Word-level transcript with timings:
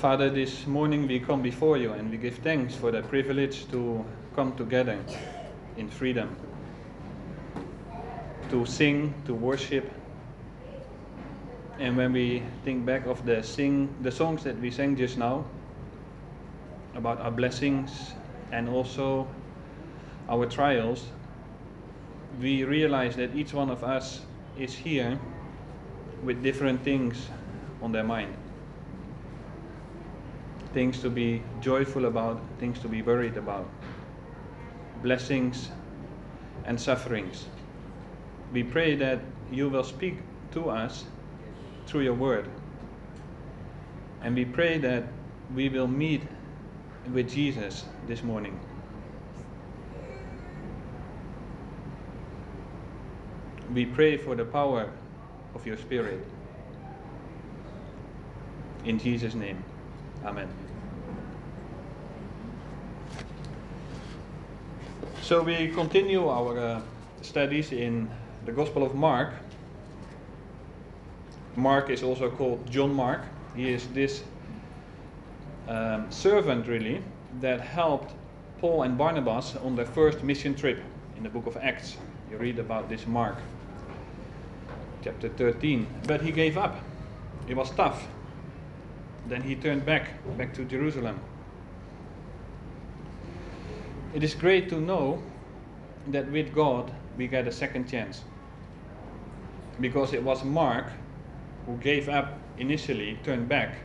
Father, 0.00 0.30
this 0.30 0.66
morning 0.66 1.06
we 1.06 1.20
come 1.20 1.42
before 1.42 1.76
you 1.76 1.92
and 1.92 2.10
we 2.10 2.16
give 2.16 2.36
thanks 2.36 2.74
for 2.74 2.90
the 2.90 3.02
privilege 3.02 3.68
to 3.70 4.02
come 4.34 4.56
together 4.56 4.98
in 5.76 5.90
freedom, 5.90 6.34
to 8.48 8.64
sing, 8.64 9.12
to 9.26 9.34
worship. 9.34 9.92
And 11.78 11.98
when 11.98 12.14
we 12.14 12.42
think 12.64 12.86
back 12.86 13.04
of 13.04 13.26
the 13.26 13.42
sing 13.42 13.94
the 14.00 14.10
songs 14.10 14.42
that 14.44 14.58
we 14.58 14.70
sang 14.70 14.96
just 14.96 15.18
now 15.18 15.44
about 16.94 17.20
our 17.20 17.30
blessings 17.30 18.14
and 18.52 18.70
also 18.70 19.28
our 20.30 20.46
trials, 20.46 21.08
we 22.40 22.64
realize 22.64 23.16
that 23.16 23.36
each 23.36 23.52
one 23.52 23.68
of 23.68 23.84
us 23.84 24.22
is 24.58 24.72
here 24.72 25.20
with 26.24 26.42
different 26.42 26.82
things 26.82 27.28
on 27.82 27.92
their 27.92 28.04
mind. 28.04 28.34
Things 30.72 31.00
to 31.00 31.10
be 31.10 31.42
joyful 31.60 32.04
about, 32.04 32.40
things 32.58 32.78
to 32.80 32.88
be 32.88 33.02
worried 33.02 33.36
about, 33.36 33.68
blessings 35.02 35.70
and 36.64 36.80
sufferings. 36.80 37.46
We 38.52 38.62
pray 38.62 38.94
that 38.96 39.20
you 39.50 39.68
will 39.68 39.82
speak 39.82 40.18
to 40.52 40.70
us 40.70 41.04
through 41.86 42.02
your 42.02 42.14
word. 42.14 42.48
And 44.22 44.34
we 44.34 44.44
pray 44.44 44.78
that 44.78 45.04
we 45.54 45.68
will 45.68 45.88
meet 45.88 46.22
with 47.12 47.28
Jesus 47.28 47.84
this 48.06 48.22
morning. 48.22 48.58
We 53.74 53.86
pray 53.86 54.16
for 54.16 54.36
the 54.36 54.44
power 54.44 54.90
of 55.54 55.66
your 55.66 55.76
Spirit. 55.76 56.24
In 58.84 58.98
Jesus' 58.98 59.34
name, 59.34 59.62
Amen. 60.24 60.69
So 65.30 65.44
we 65.44 65.68
continue 65.68 66.28
our 66.28 66.58
uh, 66.58 66.80
studies 67.22 67.70
in 67.70 68.10
the 68.46 68.50
Gospel 68.50 68.82
of 68.82 68.96
Mark. 68.96 69.32
Mark 71.54 71.88
is 71.88 72.02
also 72.02 72.28
called 72.28 72.68
John 72.68 72.92
Mark. 72.92 73.20
He 73.54 73.72
is 73.72 73.86
this 73.94 74.24
um, 75.68 76.10
servant, 76.10 76.66
really, 76.66 77.00
that 77.40 77.60
helped 77.60 78.12
Paul 78.58 78.82
and 78.82 78.98
Barnabas 78.98 79.54
on 79.54 79.76
their 79.76 79.86
first 79.86 80.24
mission 80.24 80.52
trip 80.52 80.82
in 81.16 81.22
the 81.22 81.30
book 81.30 81.46
of 81.46 81.56
Acts. 81.58 81.96
You 82.28 82.36
read 82.36 82.58
about 82.58 82.88
this 82.88 83.06
Mark 83.06 83.36
chapter 85.04 85.28
13. 85.28 85.86
But 86.08 86.22
he 86.22 86.32
gave 86.32 86.58
up. 86.58 86.80
It 87.46 87.54
was 87.54 87.70
tough. 87.70 88.08
Then 89.28 89.42
he 89.42 89.54
turned 89.54 89.86
back, 89.86 90.08
back 90.36 90.52
to 90.54 90.64
Jerusalem. 90.64 91.20
It 94.14 94.24
is 94.24 94.34
great 94.34 94.68
to 94.70 94.80
know 94.80 95.22
that 96.08 96.30
with 96.30 96.52
God 96.54 96.92
we 97.16 97.28
get 97.28 97.46
a 97.46 97.52
second 97.52 97.88
chance. 97.88 98.24
Because 99.80 100.12
it 100.12 100.22
was 100.22 100.44
Mark 100.44 100.86
who 101.66 101.76
gave 101.76 102.08
up 102.08 102.38
initially, 102.58 103.18
turned 103.22 103.48
back, 103.48 103.76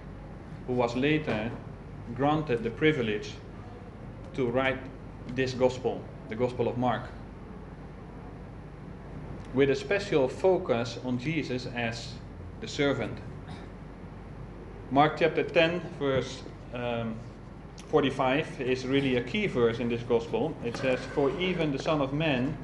who 0.68 0.74
was 0.74 0.96
later 0.96 1.52
granted 2.16 2.64
the 2.64 2.70
privilege 2.70 3.34
to 4.34 4.48
write 4.48 4.80
this 5.36 5.54
gospel, 5.54 6.02
the 6.30 6.36
Gospel 6.36 6.68
of 6.68 6.78
Mark 6.78 7.04
with 9.56 9.70
a 9.70 9.76
special 9.76 10.28
focus 10.28 11.00
on 11.06 11.18
Jesus 11.18 11.66
as 11.68 12.12
the 12.60 12.68
servant. 12.68 13.18
Mark 14.92 15.18
chapter 15.18 15.44
10, 15.44 15.80
verse 15.98 16.44
um, 16.74 17.16
45 17.88 18.62
is 18.62 18.86
really 18.86 19.18
a 19.18 19.22
key 19.22 19.48
verse 19.48 19.80
in 19.80 19.90
this 19.90 20.02
gospel. 20.04 20.56
It 20.64 20.78
says, 20.78 21.00
For 21.14 21.30
even 21.40 21.72
the 21.72 21.80
Son 21.80 22.02
of 22.02 22.14
Man 22.14 22.58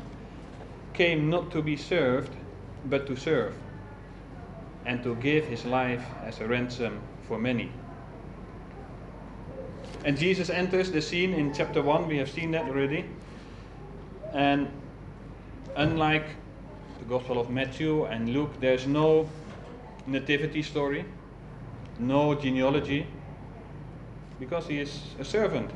came 0.94 1.30
not 1.30 1.52
to 1.52 1.62
be 1.62 1.78
served, 1.78 2.34
but 2.86 3.08
to 3.08 3.16
serve, 3.16 3.54
and 4.86 5.04
to 5.04 5.16
give 5.16 5.46
his 5.46 5.66
life 5.66 6.04
as 6.26 6.40
a 6.40 6.48
ransom 6.48 7.02
for 7.28 7.38
many. 7.38 7.72
And 10.04 10.18
Jesus 10.18 10.50
enters 10.50 10.92
the 10.92 11.02
scene 11.02 11.34
in 11.34 11.54
chapter 11.54 11.82
1, 11.82 12.08
we 12.08 12.18
have 12.18 12.30
seen 12.30 12.52
that 12.52 12.66
already. 12.66 13.06
And 14.34 14.68
unlike 15.76 16.26
the 17.00 17.06
Gospel 17.06 17.40
of 17.40 17.50
Matthew 17.50 18.06
and 18.06 18.34
Luke, 18.34 18.60
there's 18.60 18.88
no 18.88 19.30
nativity 20.08 20.64
story, 20.64 21.06
no 22.00 22.34
genealogy, 22.34 23.06
because 24.42 24.68
he 24.68 24.80
is 24.80 25.00
a 25.20 25.24
servant. 25.24 25.70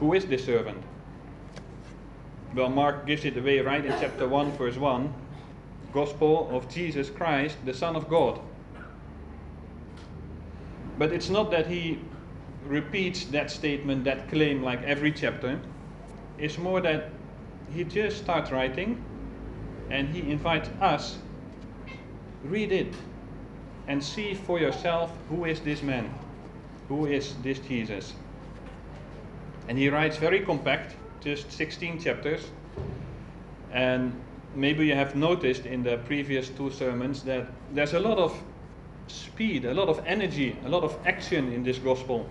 Who 0.00 0.12
is 0.12 0.26
this 0.26 0.44
servant? 0.44 0.82
Well, 2.52 2.68
Mark 2.68 3.06
gives 3.06 3.24
it 3.24 3.38
away 3.38 3.60
right 3.60 3.84
in 3.84 3.92
chapter 3.92 4.26
1, 4.28 4.52
verse 4.58 4.76
1 4.76 5.14
Gospel 5.92 6.50
of 6.50 6.68
Jesus 6.68 7.08
Christ, 7.08 7.56
the 7.64 7.72
Son 7.72 7.96
of 7.96 8.08
God. 8.08 8.40
But 10.98 11.12
it's 11.12 11.30
not 11.30 11.50
that 11.52 11.68
he 11.68 12.00
repeats 12.66 13.26
that 13.26 13.50
statement, 13.50 14.04
that 14.04 14.28
claim, 14.28 14.62
like 14.62 14.82
every 14.82 15.12
chapter. 15.12 15.60
It's 16.38 16.58
more 16.58 16.80
that 16.80 17.10
he 17.72 17.84
just 17.84 18.18
starts 18.18 18.50
writing 18.50 19.02
and 19.90 20.08
he 20.08 20.28
invites 20.30 20.68
us 20.80 21.18
read 22.44 22.72
it 22.72 22.94
and 23.88 24.02
see 24.02 24.34
for 24.34 24.58
yourself 24.58 25.12
who 25.28 25.44
is 25.44 25.60
this 25.60 25.82
man? 25.82 26.12
Who 26.88 27.06
is 27.06 27.34
this 27.42 27.58
jesus? 27.60 28.14
And 29.68 29.78
he 29.78 29.88
writes 29.88 30.16
very 30.16 30.40
compact 30.40 30.96
just 31.20 31.50
16 31.50 32.00
chapters. 32.00 32.42
And 33.72 34.12
maybe 34.54 34.86
you 34.86 34.94
have 34.94 35.16
noticed 35.16 35.66
in 35.66 35.82
the 35.82 35.98
previous 36.06 36.48
two 36.48 36.70
sermons 36.70 37.22
that 37.24 37.46
there's 37.72 37.94
a 37.94 38.00
lot 38.00 38.18
of 38.18 38.40
speed 39.08 39.64
a 39.64 39.72
lot 39.72 39.88
of 39.88 40.02
energy 40.04 40.56
a 40.64 40.68
lot 40.68 40.82
of 40.82 40.98
action 41.06 41.52
in 41.52 41.62
this 41.62 41.78
gospel. 41.78 42.26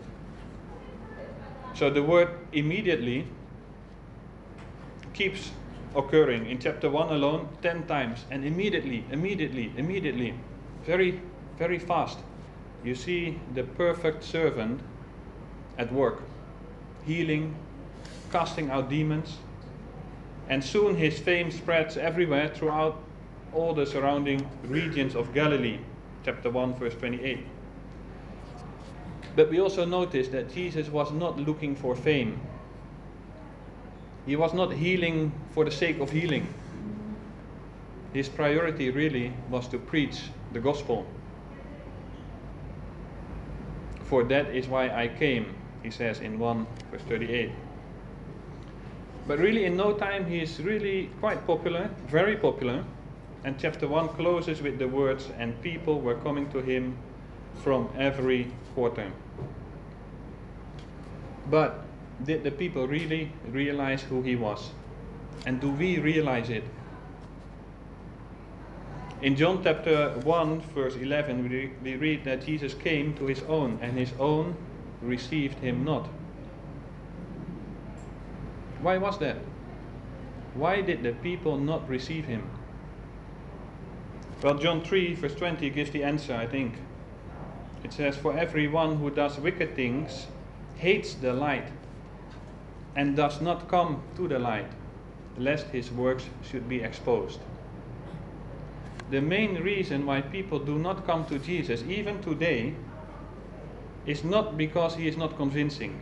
So 1.74 1.90
the 1.90 2.04
word 2.04 2.30
immediately 2.54 3.28
keeps 5.14 5.52
occurring. 5.96 6.48
In 6.48 6.60
chapter 6.60 6.90
1 6.90 7.10
alone 7.10 7.48
10 7.62 7.88
times 7.88 8.26
and 8.32 8.46
immediately 8.46 9.06
immediately 9.12 9.72
immediately. 9.78 10.34
Very 10.86 11.22
very 11.58 11.80
fast 11.80 12.20
you 12.84 12.96
see 12.96 13.40
the 13.54 13.64
perfect 13.64 14.24
servant 14.24 14.80
at 15.78 15.92
work 15.92 16.22
healing 17.06 17.56
casting 18.32 18.70
out 18.70 18.90
demons 18.90 19.38
and 20.50 20.64
soon 20.64 20.96
his 20.96 21.20
fame 21.20 21.52
spreads 21.52 21.98
everywhere 21.98 22.50
throughout 22.50 23.02
all 23.54 23.74
the 23.74 23.86
surrounding 23.86 24.48
regions 24.64 25.16
of 25.16 25.34
Galilee 25.34 25.80
chapter 26.24 26.50
1 26.50 26.76
verse 26.76 26.96
28 26.96 27.40
but 29.36 29.50
we 29.50 29.60
also 29.60 29.86
notice 29.86 30.30
that 30.30 30.54
Jesus 30.54 30.90
was 30.90 31.12
not 31.12 31.40
looking 31.40 31.76
for 31.76 31.96
fame 31.96 32.40
he 34.26 34.36
was 34.36 34.54
not 34.54 34.74
healing 34.74 35.32
for 35.52 35.66
the 35.66 35.72
sake 35.72 36.00
of 36.00 36.10
healing. 36.10 36.48
His 38.14 38.28
priority 38.28 38.90
really 38.90 39.34
was 39.50 39.68
to 39.68 39.78
preach 39.78 40.24
the 40.52 40.60
gospel. 40.60 41.06
For 44.06 44.24
that 44.26 44.54
is 44.54 44.68
why 44.68 44.90
I 44.90 45.08
came, 45.08 45.56
he 45.84 45.92
says 45.92 46.20
in 46.20 46.40
1 46.40 46.68
verse 46.92 47.02
38. 47.08 47.52
But 49.28 49.40
really, 49.40 49.66
in 49.66 49.76
no 49.76 49.94
time, 49.94 50.26
he 50.26 50.40
is 50.42 50.62
really 50.62 51.10
quite 51.20 51.46
popular, 51.48 51.90
very 52.08 52.36
popular. 52.36 52.84
And 53.44 53.58
chapter 53.60 53.88
1 53.88 54.10
closes 54.10 54.62
with 54.62 54.78
the 54.78 54.88
words, 54.88 55.30
And 55.38 55.60
people 55.62 56.00
were 56.00 56.16
coming 56.16 56.50
to 56.52 56.62
him 56.62 56.98
from 57.64 57.90
every 57.98 58.52
quarter. 58.76 59.12
But 61.50 61.86
did 62.24 62.44
the 62.44 62.52
people 62.52 62.88
really 62.88 63.32
realize 63.50 64.04
who 64.04 64.22
he 64.22 64.36
was? 64.36 64.72
And 65.46 65.60
do 65.60 65.70
we 65.72 66.00
realize 66.00 66.50
it? 66.50 66.64
In 69.26 69.36
John 69.36 69.64
chapter 69.64 70.12
1, 70.20 70.62
verse 70.76 70.96
11, 70.98 71.50
we, 71.50 71.72
we 71.82 71.96
read 71.96 72.26
that 72.26 72.46
Jesus 72.46 72.76
came 72.76 73.16
to 73.16 73.26
his 73.26 73.42
own, 73.48 73.80
and 73.82 73.98
his 73.98 74.14
own 74.20 74.56
received 75.02 75.58
him 75.58 75.84
not. 75.84 76.08
Why 78.84 79.00
was 79.00 79.18
that? 79.18 79.38
Why 80.54 80.82
did 80.82 81.02
the 81.02 81.14
people 81.14 81.58
not 81.58 81.90
receive 81.90 82.26
him? 82.26 82.44
Well, 84.44 84.60
John 84.60 84.84
3, 84.84 85.16
verse 85.16 85.34
20 85.34 85.72
gives 85.72 85.90
the 85.90 86.04
answer, 86.04 86.36
I 86.36 86.46
think. 86.46 86.76
It 87.84 87.94
says, 87.94 88.16
For 88.16 88.38
everyone 88.38 88.98
who 88.98 89.10
does 89.10 89.40
wicked 89.40 89.76
things 89.76 90.28
hates 90.76 91.16
the 91.16 91.34
light 91.34 91.70
and 92.96 93.16
does 93.16 93.42
not 93.42 93.70
come 93.70 94.04
to 94.18 94.28
the 94.28 94.38
light, 94.38 94.70
lest 95.36 95.66
his 95.70 95.92
works 95.92 96.26
should 96.44 96.70
be 96.70 96.84
exposed. 96.84 97.40
The 99.12 99.22
main 99.22 99.56
reason 99.56 100.06
why 100.06 100.22
people 100.22 100.60
do 100.60 100.78
not 100.78 101.06
come 101.06 101.26
to 101.28 101.38
Jesus, 101.38 101.84
even 101.88 102.22
today, 102.22 102.74
is 104.06 104.24
not 104.24 104.58
because 104.58 104.96
he 104.96 105.08
is 105.08 105.18
not 105.18 105.36
convincing. 105.38 106.00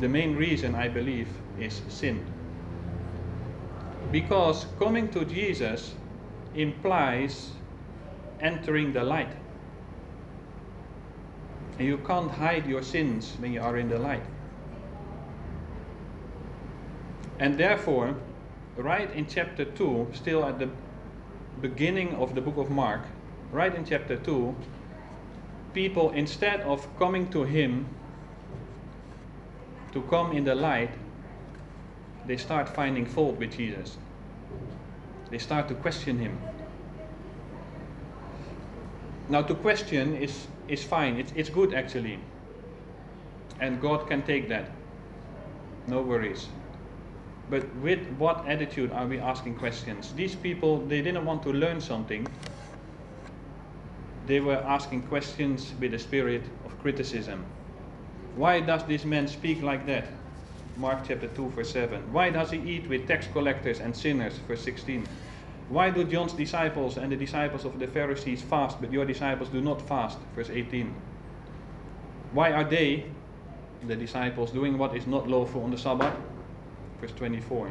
The 0.00 0.08
main 0.08 0.36
reason, 0.36 0.74
I 0.74 0.88
believe, 0.88 1.28
is 1.58 1.80
sin. 1.88 2.24
Because 4.12 4.66
coming 4.78 5.08
to 5.10 5.24
Jesus 5.24 5.94
implies 6.54 7.50
entering 8.40 8.92
the 8.92 9.02
light. 9.02 9.30
And 11.78 11.86
you 11.86 11.98
can't 11.98 12.30
hide 12.30 12.66
your 12.66 12.82
sins 12.82 13.36
when 13.38 13.52
you 13.52 13.60
are 13.60 13.76
in 13.76 13.88
the 13.88 13.98
light. 13.98 14.24
And 17.38 17.58
therefore, 17.58 18.16
right 18.76 19.10
in 19.12 19.26
chapter 19.26 19.64
2, 19.64 20.08
still 20.12 20.44
at 20.44 20.58
the 20.58 20.68
beginning 21.60 22.14
of 22.16 22.34
the 22.34 22.40
book 22.40 22.56
of 22.58 22.70
Mark, 22.70 23.00
right 23.50 23.74
in 23.74 23.84
chapter 23.84 24.16
2, 24.16 24.54
people, 25.72 26.10
instead 26.10 26.60
of 26.62 26.86
coming 26.98 27.28
to 27.30 27.44
him 27.44 27.86
to 29.92 30.02
come 30.02 30.32
in 30.32 30.44
the 30.44 30.54
light, 30.54 30.90
they 32.26 32.36
start 32.36 32.68
finding 32.68 33.06
fault 33.06 33.36
with 33.36 33.56
Jesus. 33.56 33.96
They 35.30 35.38
start 35.38 35.68
to 35.68 35.74
question 35.74 36.18
him. 36.18 36.38
Now, 39.28 39.42
to 39.42 39.54
question 39.54 40.16
is, 40.16 40.46
is 40.68 40.84
fine, 40.84 41.16
it's, 41.18 41.32
it's 41.34 41.50
good 41.50 41.74
actually. 41.74 42.18
And 43.60 43.80
God 43.80 44.06
can 44.06 44.22
take 44.22 44.48
that. 44.50 44.70
No 45.86 46.02
worries. 46.02 46.48
But 47.48 47.62
with 47.76 48.00
what 48.18 48.46
attitude 48.48 48.90
are 48.92 49.06
we 49.06 49.20
asking 49.20 49.54
questions? 49.56 50.12
These 50.14 50.34
people, 50.34 50.78
they 50.86 51.00
didn't 51.00 51.24
want 51.24 51.42
to 51.44 51.52
learn 51.52 51.80
something. 51.80 52.26
They 54.26 54.40
were 54.40 54.56
asking 54.56 55.02
questions 55.02 55.72
with 55.80 55.94
a 55.94 55.98
spirit 55.98 56.42
of 56.64 56.76
criticism. 56.80 57.44
Why 58.34 58.60
does 58.60 58.82
this 58.84 59.04
man 59.04 59.28
speak 59.28 59.62
like 59.62 59.86
that? 59.86 60.08
Mark 60.76 61.06
chapter 61.06 61.28
2, 61.28 61.50
verse 61.50 61.70
7. 61.70 62.12
Why 62.12 62.30
does 62.30 62.50
he 62.50 62.58
eat 62.58 62.88
with 62.88 63.06
tax 63.06 63.28
collectors 63.32 63.80
and 63.80 63.96
sinners? 63.96 64.38
Verse 64.48 64.62
16. 64.62 65.06
Why 65.68 65.90
do 65.90 66.04
John's 66.04 66.32
disciples 66.32 66.96
and 66.96 67.10
the 67.10 67.16
disciples 67.16 67.64
of 67.64 67.78
the 67.78 67.86
Pharisees 67.86 68.42
fast, 68.42 68.80
but 68.80 68.92
your 68.92 69.04
disciples 69.04 69.48
do 69.48 69.60
not 69.60 69.80
fast? 69.80 70.18
Verse 70.34 70.50
18. 70.50 70.94
Why 72.32 72.52
are 72.52 72.64
they, 72.64 73.06
the 73.86 73.96
disciples, 73.96 74.50
doing 74.50 74.76
what 74.76 74.96
is 74.96 75.06
not 75.06 75.28
lawful 75.28 75.62
on 75.62 75.70
the 75.70 75.78
Sabbath? 75.78 76.14
Verse 77.00 77.12
24. 77.12 77.70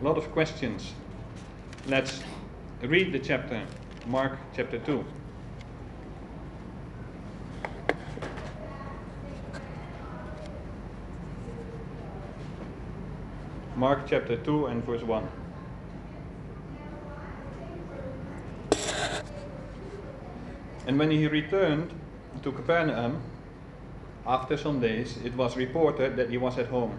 A 0.00 0.04
lot 0.04 0.16
of 0.16 0.30
questions. 0.32 0.92
Let's 1.86 2.22
read 2.82 3.12
the 3.12 3.18
chapter, 3.18 3.62
Mark 4.06 4.38
chapter 4.54 4.78
2. 4.78 5.04
Mark 13.76 14.06
chapter 14.06 14.36
2 14.36 14.66
and 14.66 14.84
verse 14.84 15.02
1. 15.02 15.28
And 20.86 20.98
when 20.98 21.10
he 21.10 21.26
returned 21.26 21.92
to 22.42 22.52
Capernaum, 22.52 23.20
after 24.26 24.56
some 24.56 24.80
days, 24.80 25.18
it 25.24 25.34
was 25.34 25.56
reported 25.56 26.16
that 26.16 26.30
he 26.30 26.38
was 26.38 26.56
at 26.56 26.66
home. 26.66 26.98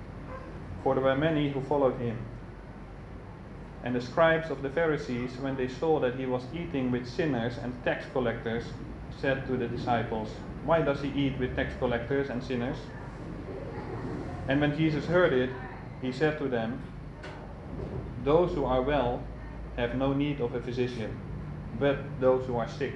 For 0.83 0.95
there 0.95 1.03
were 1.03 1.15
many 1.15 1.51
who 1.51 1.61
followed 1.61 1.99
him. 1.99 2.17
And 3.83 3.95
the 3.95 4.01
scribes 4.01 4.49
of 4.51 4.61
the 4.61 4.69
Pharisees, 4.69 5.37
when 5.37 5.55
they 5.55 5.67
saw 5.67 5.99
that 5.99 6.15
he 6.15 6.25
was 6.25 6.43
eating 6.53 6.91
with 6.91 7.07
sinners 7.07 7.57
and 7.57 7.73
tax 7.83 8.05
collectors, 8.13 8.63
said 9.19 9.45
to 9.47 9.57
the 9.57 9.67
disciples, 9.67 10.29
Why 10.65 10.81
does 10.81 11.01
he 11.01 11.09
eat 11.09 11.39
with 11.39 11.55
tax 11.55 11.73
collectors 11.79 12.29
and 12.29 12.43
sinners? 12.43 12.77
And 14.47 14.59
when 14.61 14.75
Jesus 14.77 15.05
heard 15.05 15.33
it, 15.33 15.51
he 16.01 16.11
said 16.11 16.37
to 16.39 16.47
them, 16.47 16.81
Those 18.23 18.53
who 18.53 18.65
are 18.65 18.81
well 18.81 19.23
have 19.77 19.95
no 19.95 20.13
need 20.13 20.41
of 20.41 20.53
a 20.53 20.61
physician, 20.61 21.15
but 21.79 21.97
those 22.19 22.45
who 22.45 22.57
are 22.57 22.67
sick. 22.67 22.93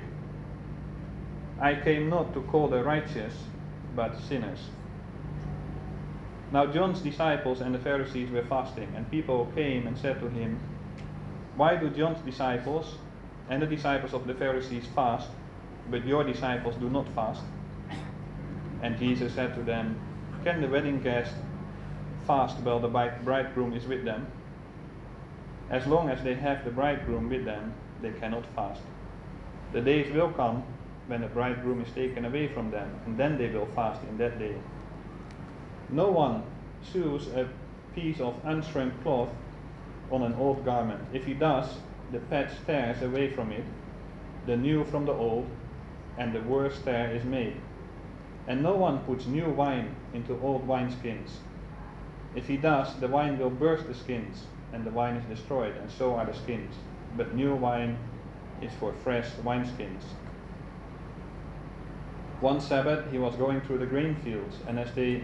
I 1.60 1.76
came 1.76 2.10
not 2.10 2.34
to 2.34 2.42
call 2.42 2.68
the 2.68 2.84
righteous, 2.84 3.34
but 3.96 4.20
sinners. 4.20 4.60
Now 6.56 6.66
John's 6.66 7.02
disciples 7.02 7.60
and 7.60 7.76
the 7.76 7.80
Pharisees 7.80 8.32
were 8.32 8.46
fasting, 8.46 8.88
and 8.96 9.12
people 9.12 9.52
came 9.56 9.88
and 9.88 9.98
said 9.98 10.22
to 10.22 10.30
him, 10.30 10.58
Why 11.58 11.76
do 11.76 11.90
John's 11.90 12.22
disciples 12.22 12.96
and 13.50 13.62
the 13.62 13.68
disciples 13.68 14.14
of 14.14 14.26
the 14.26 14.34
Pharisees 14.36 14.86
fast, 14.96 15.28
but 15.92 16.06
your 16.06 16.24
disciples 16.24 16.76
do 16.76 16.90
not 16.90 17.10
fast? 17.10 17.42
And 18.82 18.98
Jesus 18.98 19.34
said 19.34 19.54
to 19.56 19.64
them, 19.64 20.00
Can 20.46 20.62
the 20.62 20.70
wedding 20.70 21.02
guest 21.02 21.34
fast 22.26 22.56
while 22.60 22.80
the 22.80 22.88
bridegroom 22.88 23.74
is 23.74 23.86
with 23.86 24.06
them? 24.06 24.26
As 25.70 25.86
long 25.86 26.10
as 26.10 26.24
they 26.24 26.36
have 26.36 26.64
the 26.64 26.72
bridegroom 26.72 27.28
with 27.28 27.44
them, 27.44 27.74
they 28.02 28.12
cannot 28.12 28.46
fast. 28.56 28.82
The 29.74 29.82
days 29.82 30.10
will 30.14 30.30
come 30.30 30.64
when 31.08 31.20
the 31.20 31.28
bridegroom 31.28 31.82
is 31.82 31.92
taken 31.92 32.24
away 32.24 32.48
from 32.48 32.72
them, 32.72 32.98
and 33.06 33.18
then 33.18 33.38
they 33.38 33.50
will 33.50 33.68
fast 33.76 34.02
in 34.04 34.18
that 34.20 34.40
day. 34.40 34.56
No 35.90 36.10
one 36.10 36.44
sews 36.84 37.28
a 37.28 37.48
piece 37.94 38.20
of 38.20 38.44
unshrunk 38.44 38.92
cloth 39.04 39.30
on 40.12 40.24
an 40.24 40.34
old 40.34 40.66
garment. 40.66 41.02
If 41.14 41.26
he 41.26 41.34
does, 41.34 41.78
the 42.12 42.20
patch 42.20 42.52
tears 42.66 43.02
away 43.02 43.30
from 43.30 43.52
it, 43.52 43.64
the 44.46 44.58
new 44.58 44.84
from 44.84 45.06
the 45.06 45.14
old, 45.14 45.48
and 46.18 46.34
the 46.34 46.42
worst 46.42 46.84
tear 46.86 47.12
is 47.12 47.24
made. 47.24 47.56
And 48.48 48.62
no 48.62 48.76
one 48.76 49.00
puts 49.00 49.26
new 49.26 49.50
wine 49.50 49.96
into 50.14 50.40
old 50.42 50.68
wineskins. 50.68 51.30
If 52.36 52.48
he 52.48 52.58
does, 52.58 52.96
the 53.00 53.08
wine 53.08 53.40
will 53.40 53.50
burst 53.50 53.88
the 53.88 53.94
skins, 53.94 54.44
and 54.74 54.86
the 54.86 54.92
wine 54.92 55.16
is 55.16 55.26
destroyed, 55.26 55.76
and 55.78 55.90
so 55.90 56.16
are 56.16 56.26
the 56.26 56.34
skins. 56.34 56.76
But 57.18 57.34
new 57.34 57.56
wine 57.56 57.98
is 58.62 58.72
for 58.74 58.94
fresh 59.04 59.30
wineskins. 59.44 60.04
One 62.42 62.60
Sabbath 62.60 63.10
he 63.12 63.18
was 63.18 63.36
going 63.36 63.62
through 63.62 63.80
the 63.80 63.86
grain 63.86 64.16
fields, 64.16 64.58
and 64.68 64.78
as 64.78 64.94
they 64.94 65.24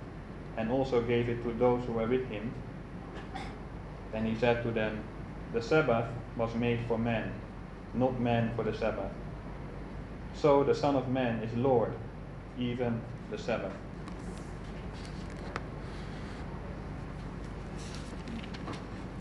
and 0.57 0.71
also 0.71 1.01
gave 1.01 1.29
it 1.29 1.43
to 1.43 1.53
those 1.53 1.83
who 1.85 1.93
were 1.93 2.07
with 2.07 2.27
him. 2.27 2.53
And 4.13 4.27
he 4.27 4.35
said 4.35 4.63
to 4.63 4.71
them, 4.71 5.03
The 5.53 5.61
Sabbath 5.61 6.05
was 6.35 6.53
made 6.55 6.79
for 6.87 6.97
man, 6.97 7.31
not 7.93 8.19
man 8.19 8.51
for 8.55 8.63
the 8.63 8.73
Sabbath. 8.73 9.11
So 10.33 10.63
the 10.63 10.75
Son 10.75 10.95
of 10.95 11.09
Man 11.09 11.43
is 11.43 11.53
Lord, 11.55 11.93
even 12.57 13.01
the 13.29 13.37
Sabbath. 13.37 13.73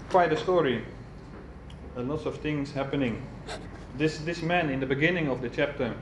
Quite 0.09 0.33
a 0.33 0.37
story. 0.37 0.85
A 1.97 2.03
lots 2.03 2.27
of 2.27 2.39
things 2.39 2.73
happening. 2.73 3.23
This, 3.97 4.19
this 4.19 4.43
man 4.43 4.71
in 4.71 4.81
the 4.81 4.87
beginning 4.87 5.29
of 5.29 5.43
the 5.43 5.49
chapter 5.49 5.95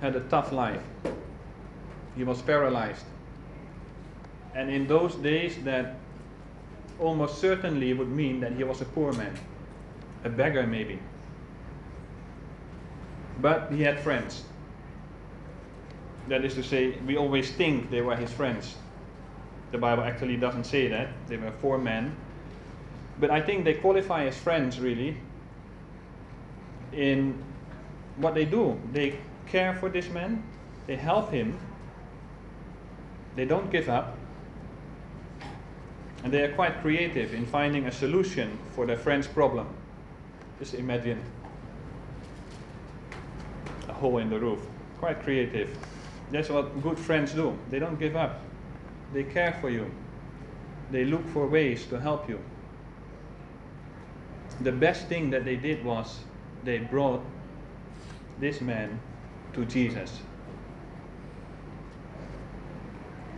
had 0.00 0.16
a 0.16 0.20
tough 0.20 0.52
life. 0.52 0.82
He 2.16 2.24
was 2.24 2.42
paralyzed. 2.42 3.04
And 4.54 4.70
in 4.70 4.86
those 4.86 5.14
days, 5.16 5.56
that 5.64 5.96
almost 7.00 7.38
certainly 7.38 7.92
would 7.92 8.08
mean 8.08 8.40
that 8.40 8.52
he 8.52 8.64
was 8.64 8.80
a 8.80 8.84
poor 8.84 9.12
man, 9.12 9.36
a 10.24 10.28
beggar 10.28 10.66
maybe. 10.66 10.98
But 13.40 13.72
he 13.72 13.82
had 13.82 13.98
friends. 13.98 14.44
That 16.28 16.44
is 16.44 16.54
to 16.54 16.62
say, 16.62 16.98
we 17.06 17.16
always 17.16 17.50
think 17.50 17.90
they 17.90 18.00
were 18.00 18.16
his 18.16 18.32
friends. 18.32 18.76
The 19.72 19.78
Bible 19.78 20.04
actually 20.04 20.36
doesn't 20.36 20.64
say 20.64 20.88
that. 20.88 21.08
They 21.26 21.36
were 21.36 21.50
four 21.50 21.78
men. 21.78 22.16
But 23.18 23.30
I 23.30 23.40
think 23.40 23.64
they 23.64 23.74
qualify 23.74 24.26
as 24.26 24.36
friends 24.36 24.80
really 24.80 25.16
in 26.92 27.42
what 28.16 28.34
they 28.34 28.44
do. 28.44 28.80
They 28.92 29.18
care 29.46 29.74
for 29.74 29.88
this 29.88 30.08
man, 30.10 30.42
they 30.86 30.96
help 30.96 31.30
him, 31.30 31.58
they 33.36 33.44
don't 33.44 33.70
give 33.70 33.88
up, 33.88 34.16
and 36.24 36.32
they 36.32 36.42
are 36.42 36.52
quite 36.54 36.80
creative 36.80 37.34
in 37.34 37.44
finding 37.44 37.86
a 37.86 37.92
solution 37.92 38.58
for 38.74 38.86
their 38.86 38.96
friend's 38.96 39.26
problem. 39.26 39.68
Just 40.58 40.72
imagine 40.72 41.22
a 43.88 43.92
hole 43.92 44.18
in 44.18 44.30
the 44.30 44.40
roof. 44.40 44.60
Quite 44.98 45.22
creative. 45.22 45.76
That's 46.32 46.48
what 46.48 46.82
good 46.82 46.98
friends 46.98 47.32
do. 47.32 47.56
They 47.70 47.78
don't 47.78 47.98
give 48.00 48.16
up. 48.16 48.40
They 49.12 49.24
care 49.24 49.52
for 49.60 49.68
you. 49.68 49.90
They 50.90 51.04
look 51.04 51.26
for 51.28 51.46
ways 51.46 51.84
to 51.86 52.00
help 52.00 52.26
you. 52.26 52.40
The 54.62 54.72
best 54.72 55.06
thing 55.08 55.28
that 55.30 55.44
they 55.44 55.56
did 55.56 55.84
was 55.84 56.20
they 56.64 56.78
brought 56.78 57.22
this 58.40 58.62
man 58.62 58.98
to 59.52 59.66
Jesus. 59.66 60.20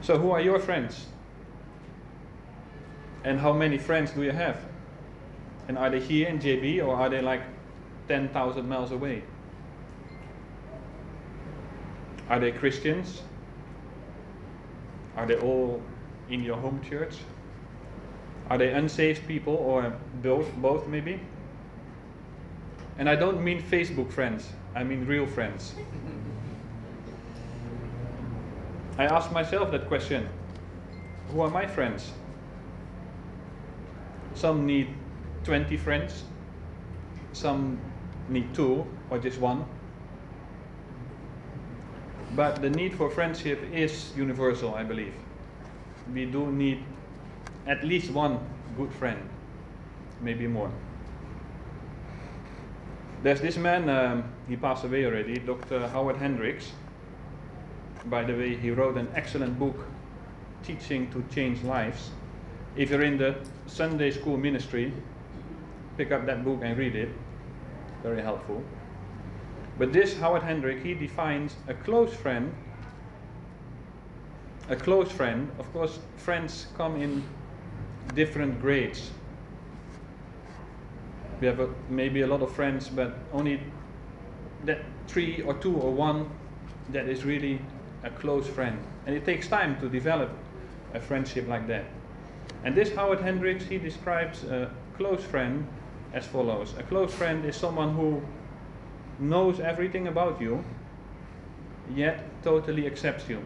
So, 0.03 0.19
who 0.19 0.31
are 0.31 0.41
your 0.41 0.61
friends? 0.61 1.07
And 3.27 3.41
how 3.41 3.53
many 3.53 3.77
friends 3.77 4.13
do 4.13 4.23
you 4.23 4.31
have? 4.31 4.57
And 5.67 5.77
are 5.77 5.91
they 5.91 5.99
here 5.99 6.29
in 6.29 6.39
JB 6.39 6.87
or 6.87 6.95
are 6.95 7.11
they 7.11 7.21
like 7.21 7.43
10,000 8.07 8.69
miles 8.69 8.93
away? 8.93 9.25
Are 12.31 12.39
they 12.39 12.53
Christians? 12.53 13.23
Are 15.17 15.27
they 15.27 15.35
all 15.35 15.83
in 16.31 16.45
your 16.45 16.57
home 16.57 16.81
church? 16.89 17.17
Are 18.49 18.59
they 18.59 18.71
unsaved 18.71 19.27
people 19.27 19.57
or 19.57 19.93
both, 20.23 20.55
both 20.59 20.87
maybe? 20.87 21.21
And 22.97 23.09
I 23.09 23.17
don't 23.17 23.43
mean 23.43 23.61
Facebook 23.61 24.13
friends, 24.13 24.49
I 24.77 24.85
mean 24.85 25.05
real 25.05 25.27
friends. 25.27 25.75
I 28.99 29.07
ask 29.07 29.33
myself 29.33 29.73
that 29.73 29.89
question 29.89 30.29
Who 31.33 31.41
are 31.41 31.51
my 31.51 31.67
friends? 31.67 32.13
Some 34.37 34.67
need 34.67 34.89
20 35.45 35.79
friends, 35.79 36.25
some 37.33 37.79
need 38.29 38.53
two 38.55 38.87
or 39.09 39.19
just 39.19 39.41
one. 39.41 39.65
But 42.35 42.61
the 42.61 42.69
need 42.69 42.95
for 42.95 43.09
friendship 43.09 43.63
is 43.73 44.13
universal, 44.15 44.75
I 44.75 44.85
believe. 44.85 45.15
We 46.13 46.27
do 46.27 46.53
need 46.53 46.85
at 47.67 47.83
least 47.83 48.11
one 48.11 48.39
good 48.77 48.93
friend, 48.93 49.19
maybe 50.21 50.47
more. 50.47 50.71
There's 53.23 53.41
this 53.41 53.57
man, 53.57 53.89
um, 53.89 54.25
he 54.47 54.57
passed 54.57 54.85
away 54.85 55.07
already, 55.07 55.39
Dr. 55.39 55.89
Howard 55.89 56.17
Hendricks. 56.17 56.73
By 58.05 58.23
the 58.23 58.35
way, 58.35 58.55
he 58.55 58.71
wrote 58.71 58.99
an 58.99 59.09
excellent 59.15 59.59
book, 59.59 59.87
Teaching 60.63 61.11
to 61.13 61.25
Change 61.35 61.63
Lives. 61.63 62.11
If 62.77 62.91
you're 62.91 63.03
in 63.05 63.17
the 63.17 63.35
Sunday 63.67 64.11
school 64.11 64.37
ministry, 64.37 64.93
pick 65.97 66.13
up 66.13 66.27
that 66.27 66.45
book 66.45 66.61
and 66.63 66.77
read 66.77 66.95
it. 66.95 67.09
Very 68.03 68.21
helpful. 68.21 68.63
But 69.79 69.95
this 69.95 70.19
Howard 70.19 70.43
Hendrick, 70.43 70.83
he 70.83 70.93
defines 70.93 71.57
a 71.69 71.75
close 71.75 72.13
friend. 72.13 72.55
A 74.69 74.77
close 74.77 75.11
friend, 75.11 75.51
of 75.59 75.73
course, 75.73 76.01
friends 76.19 76.67
come 76.77 77.01
in 77.01 77.23
different 78.15 78.61
grades. 78.61 79.11
We 81.41 81.47
have 81.47 81.61
a, 81.61 81.71
maybe 81.89 82.23
a 82.23 82.27
lot 82.27 82.43
of 82.43 82.53
friends, 82.53 82.89
but 82.89 83.17
only 83.33 83.61
that 84.65 84.81
three 85.07 85.43
or 85.43 85.55
two 85.55 85.75
or 85.77 85.93
one 85.93 86.29
that 86.91 87.09
is 87.09 87.25
really 87.25 87.59
a 88.03 88.11
close 88.11 88.47
friend. 88.47 88.79
And 89.07 89.17
it 89.17 89.25
takes 89.25 89.49
time 89.49 89.81
to 89.81 89.89
develop 89.89 90.31
a 90.95 91.01
friendship 91.01 91.49
like 91.49 91.67
that. 91.69 91.85
And 92.65 92.75
this 92.75 92.95
Howard 92.95 93.21
Hendricks, 93.21 93.65
he 93.65 93.79
describes 93.79 94.45
a 94.45 94.71
close 94.97 95.23
friend 95.23 95.67
as 96.13 96.27
follows. 96.27 96.75
A 96.79 96.83
close 96.83 97.13
friend 97.15 97.45
is 97.45 97.57
someone 97.57 97.95
who 97.95 98.23
knows 99.19 99.61
everything 99.61 100.09
about 100.09 100.41
you, 100.41 100.65
yet 101.95 102.25
totally 102.43 102.87
accepts 102.87 103.29
you. 103.29 103.43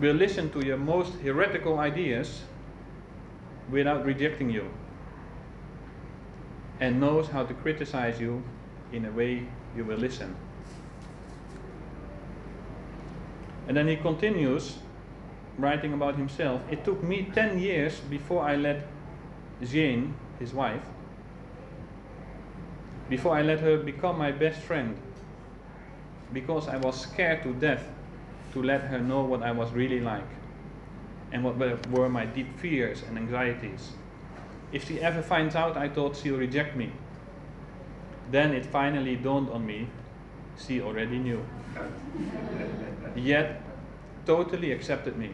Will 0.00 0.14
listen 0.14 0.50
to 0.50 0.64
your 0.64 0.76
most 0.76 1.14
heretical 1.20 1.78
ideas 1.78 2.42
without 3.70 4.04
rejecting 4.04 4.50
you, 4.50 4.70
and 6.80 7.00
knows 7.00 7.28
how 7.28 7.44
to 7.44 7.54
criticize 7.54 8.20
you 8.20 8.42
in 8.92 9.04
a 9.04 9.10
way 9.10 9.46
you 9.76 9.84
will 9.84 9.98
listen. 9.98 10.34
And 13.66 13.76
then 13.76 13.88
he 13.88 13.96
continues 13.96 14.78
writing 15.58 15.92
about 15.92 16.16
himself. 16.16 16.62
It 16.70 16.84
took 16.84 17.02
me 17.02 17.30
10 17.34 17.58
years 17.58 18.00
before 18.00 18.42
I 18.42 18.56
let 18.56 18.86
Jane, 19.62 20.14
his 20.38 20.54
wife, 20.54 20.82
before 23.08 23.34
I 23.34 23.42
let 23.42 23.60
her 23.60 23.76
become 23.76 24.18
my 24.18 24.30
best 24.30 24.60
friend, 24.60 24.96
because 26.32 26.68
I 26.68 26.76
was 26.76 27.00
scared 27.00 27.42
to 27.42 27.52
death 27.54 27.88
to 28.52 28.62
let 28.62 28.82
her 28.82 28.98
know 28.98 29.22
what 29.22 29.42
I 29.42 29.50
was 29.50 29.72
really 29.72 30.00
like 30.00 30.28
and 31.32 31.44
what 31.44 31.56
were 31.90 32.08
my 32.08 32.24
deep 32.24 32.58
fears 32.58 33.02
and 33.02 33.18
anxieties. 33.18 33.92
If 34.72 34.86
she 34.86 35.00
ever 35.00 35.22
finds 35.22 35.54
out, 35.54 35.76
I 35.76 35.88
thought 35.88 36.16
she'll 36.16 36.36
reject 36.36 36.76
me. 36.76 36.92
Then 38.30 38.52
it 38.52 38.66
finally 38.66 39.16
dawned 39.16 39.48
on 39.50 39.66
me 39.66 39.88
she 40.58 40.80
already 40.80 41.18
knew. 41.18 41.44
Yet, 43.16 43.62
totally 44.26 44.72
accepted 44.72 45.16
me. 45.16 45.30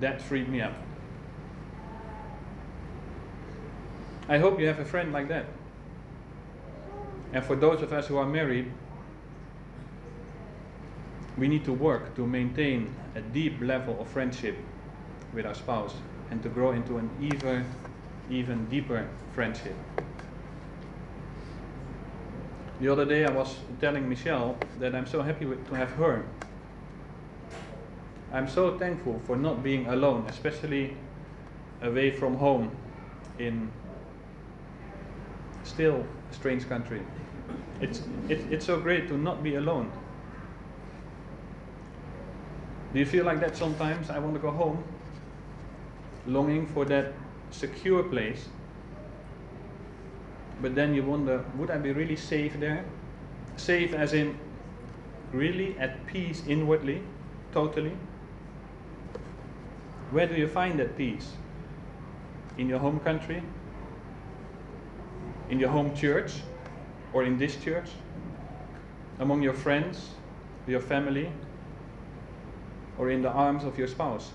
That 0.00 0.22
freed 0.22 0.48
me 0.48 0.60
up. 0.60 0.74
I 4.28 4.38
hope 4.38 4.60
you 4.60 4.66
have 4.66 4.78
a 4.78 4.84
friend 4.84 5.12
like 5.12 5.28
that. 5.28 5.46
And 7.32 7.44
for 7.44 7.56
those 7.56 7.82
of 7.82 7.92
us 7.92 8.06
who 8.06 8.16
are 8.16 8.26
married, 8.26 8.70
we 11.36 11.48
need 11.48 11.64
to 11.64 11.72
work 11.72 12.14
to 12.16 12.26
maintain 12.26 12.94
a 13.14 13.20
deep 13.20 13.60
level 13.60 14.00
of 14.00 14.08
friendship 14.08 14.56
with 15.32 15.46
our 15.46 15.54
spouse 15.54 15.94
and 16.30 16.42
to 16.42 16.48
grow 16.48 16.72
into 16.72 16.98
an 16.98 17.10
even, 17.20 17.64
even 18.30 18.66
deeper 18.66 19.08
friendship. 19.34 19.74
The 22.80 22.88
other 22.88 23.04
day 23.04 23.24
I 23.24 23.30
was 23.30 23.56
telling 23.80 24.08
Michelle 24.08 24.56
that 24.78 24.94
I'm 24.94 25.06
so 25.06 25.22
happy 25.22 25.46
with, 25.46 25.66
to 25.68 25.74
have 25.74 25.90
her. 25.92 26.24
I'm 28.32 28.48
so 28.48 28.76
thankful 28.76 29.20
for 29.26 29.36
not 29.36 29.62
being 29.62 29.86
alone, 29.86 30.26
especially 30.28 30.96
away 31.80 32.10
from 32.10 32.36
home 32.36 32.70
in 33.38 33.70
still 35.64 36.04
a 36.30 36.34
strange 36.34 36.68
country. 36.68 37.02
It's, 37.80 38.02
it, 38.28 38.40
it's 38.50 38.66
so 38.66 38.80
great 38.80 39.08
to 39.08 39.16
not 39.16 39.42
be 39.42 39.54
alone. 39.54 39.90
Do 42.92 42.98
you 42.98 43.06
feel 43.06 43.24
like 43.24 43.40
that 43.40 43.56
sometimes? 43.56 44.10
I 44.10 44.18
want 44.18 44.34
to 44.34 44.40
go 44.40 44.50
home, 44.50 44.82
longing 46.26 46.66
for 46.66 46.84
that 46.86 47.12
secure 47.50 48.02
place. 48.02 48.48
But 50.60 50.74
then 50.74 50.94
you 50.94 51.04
wonder, 51.04 51.44
would 51.56 51.70
I 51.70 51.78
be 51.78 51.92
really 51.92 52.16
safe 52.16 52.58
there? 52.58 52.84
Safe 53.56 53.94
as 53.94 54.12
in 54.12 54.38
really 55.32 55.78
at 55.78 56.06
peace 56.06 56.42
inwardly, 56.46 57.02
totally? 57.52 57.92
Where 60.10 60.26
do 60.26 60.34
you 60.34 60.48
find 60.48 60.78
that 60.78 60.96
peace? 60.96 61.32
In 62.56 62.68
your 62.68 62.78
home 62.78 62.98
country? 63.00 63.42
In 65.50 65.60
your 65.60 65.68
home 65.68 65.94
church? 65.94 66.32
Or 67.12 67.24
in 67.24 67.38
this 67.38 67.56
church? 67.56 67.90
Among 69.18 69.42
your 69.42 69.52
friends? 69.52 70.10
Your 70.66 70.80
family? 70.80 71.30
Or 72.98 73.10
in 73.10 73.20
the 73.20 73.30
arms 73.30 73.64
of 73.64 73.78
your 73.78 73.86
spouse? 73.86 74.30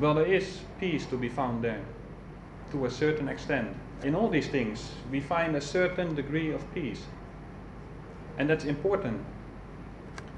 Well, 0.00 0.14
there 0.14 0.26
is 0.26 0.60
peace 0.80 1.06
to 1.06 1.16
be 1.16 1.28
found 1.28 1.62
there, 1.64 1.80
to 2.72 2.86
a 2.86 2.90
certain 2.90 3.28
extent. 3.28 3.68
In 4.02 4.14
all 4.14 4.28
these 4.28 4.48
things, 4.48 4.90
we 5.10 5.20
find 5.20 5.54
a 5.54 5.60
certain 5.60 6.14
degree 6.14 6.50
of 6.50 6.74
peace. 6.74 7.02
And 8.36 8.50
that's 8.50 8.64
important. 8.64 9.24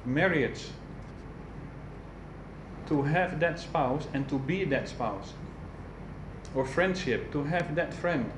Marriage, 0.05 0.67
to 2.88 3.03
have 3.03 3.41
that 3.41 3.59
spouse 3.59 4.07
and 4.12 4.29
to 4.29 4.38
be 4.38 4.64
that 4.64 4.88
spouse. 4.88 5.33
Or 6.55 6.64
friendship, 6.64 7.33
to 7.33 7.45
have 7.45 7.75
that 7.75 7.93
friend, 7.93 8.31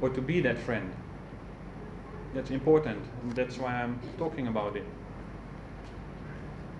or 0.00 0.10
to 0.10 0.20
be 0.20 0.40
that 0.40 0.58
friend. 0.58 0.92
That's 2.34 2.50
important, 2.50 3.02
that's 3.34 3.58
why 3.58 3.82
I'm 3.82 3.98
talking 4.18 4.46
about 4.46 4.76
it. 4.76 4.84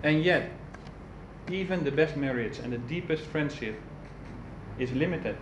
And 0.03 0.23
yet, 0.23 0.51
even 1.49 1.83
the 1.83 1.91
best 1.91 2.15
marriage 2.15 2.59
and 2.59 2.71
the 2.71 2.77
deepest 2.77 3.23
friendship 3.25 3.79
is 4.79 4.91
limited. 4.93 5.37